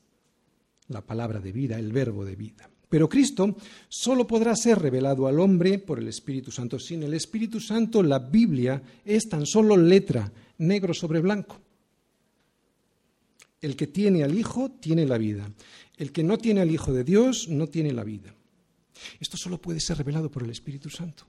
[0.88, 2.70] la palabra de vida, el verbo de vida.
[2.88, 3.56] Pero Cristo
[3.88, 6.78] solo podrá ser revelado al hombre por el Espíritu Santo.
[6.78, 11.60] Sin el Espíritu Santo, la Biblia es tan solo letra, negro sobre blanco.
[13.60, 15.50] El que tiene al Hijo tiene la vida.
[15.96, 18.34] El que no tiene al Hijo de Dios no tiene la vida.
[19.20, 21.26] Esto solo puede ser revelado por el Espíritu Santo.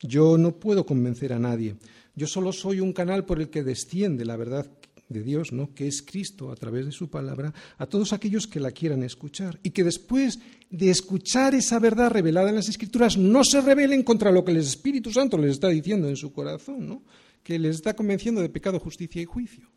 [0.00, 1.76] Yo no puedo convencer a nadie.
[2.14, 4.70] Yo solo soy un canal por el que desciende la verdad
[5.08, 5.74] de Dios, ¿no?
[5.74, 9.58] que es Cristo a través de su palabra, a todos aquellos que la quieran escuchar
[9.62, 10.38] y que después
[10.70, 14.58] de escuchar esa verdad revelada en las Escrituras no se rebelen contra lo que el
[14.58, 17.02] Espíritu Santo les está diciendo en su corazón, ¿no?
[17.42, 19.70] que les está convenciendo de pecado, justicia y juicio.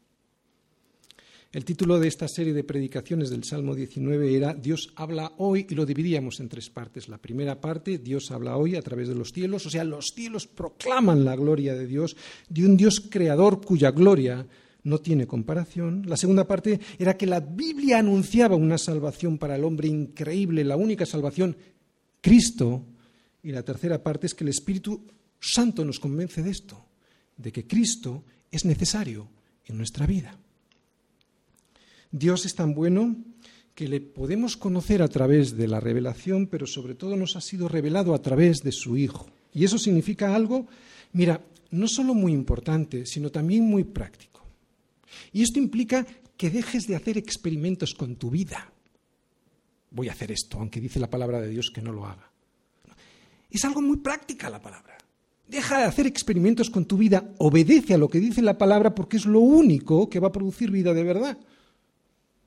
[1.53, 5.75] El título de esta serie de predicaciones del Salmo 19 era Dios habla hoy y
[5.75, 7.09] lo dividíamos en tres partes.
[7.09, 10.47] La primera parte, Dios habla hoy a través de los cielos, o sea, los cielos
[10.47, 12.15] proclaman la gloria de Dios,
[12.47, 14.47] de un Dios creador cuya gloria
[14.83, 16.03] no tiene comparación.
[16.07, 20.77] La segunda parte era que la Biblia anunciaba una salvación para el hombre increíble, la
[20.77, 21.57] única salvación,
[22.21, 22.85] Cristo.
[23.43, 25.05] Y la tercera parte es que el Espíritu
[25.37, 26.81] Santo nos convence de esto,
[27.35, 29.27] de que Cristo es necesario
[29.65, 30.39] en nuestra vida.
[32.11, 33.15] Dios es tan bueno
[33.75, 37.67] que le podemos conocer a través de la revelación, pero sobre todo nos ha sido
[37.67, 39.27] revelado a través de su Hijo.
[39.53, 40.67] Y eso significa algo,
[41.13, 41.41] mira,
[41.71, 44.45] no solo muy importante, sino también muy práctico.
[45.31, 46.05] Y esto implica
[46.37, 48.71] que dejes de hacer experimentos con tu vida.
[49.91, 52.29] Voy a hacer esto, aunque dice la palabra de Dios que no lo haga.
[53.49, 54.97] Es algo muy práctica la palabra.
[55.47, 59.17] Deja de hacer experimentos con tu vida, obedece a lo que dice la palabra porque
[59.17, 61.37] es lo único que va a producir vida de verdad.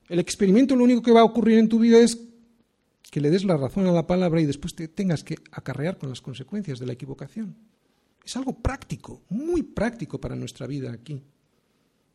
[0.07, 2.19] El experimento lo único que va a ocurrir en tu vida es
[3.11, 6.09] que le des la razón a la palabra y después te tengas que acarrear con
[6.09, 7.55] las consecuencias de la equivocación.
[8.23, 11.21] Es algo práctico, muy práctico para nuestra vida aquí.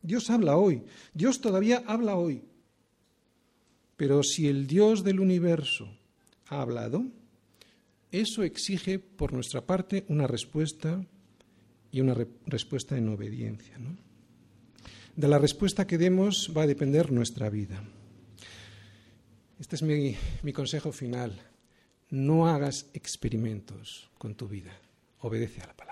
[0.01, 0.83] Dios habla hoy,
[1.13, 2.43] Dios todavía habla hoy.
[3.97, 5.87] Pero si el Dios del universo
[6.47, 7.05] ha hablado,
[8.11, 11.05] eso exige por nuestra parte una respuesta
[11.91, 12.15] y una
[12.45, 13.77] respuesta en obediencia.
[13.77, 13.95] ¿no?
[15.15, 17.83] De la respuesta que demos va a depender nuestra vida.
[19.59, 21.39] Este es mi, mi consejo final.
[22.09, 24.71] No hagas experimentos con tu vida.
[25.19, 25.90] Obedece a la palabra.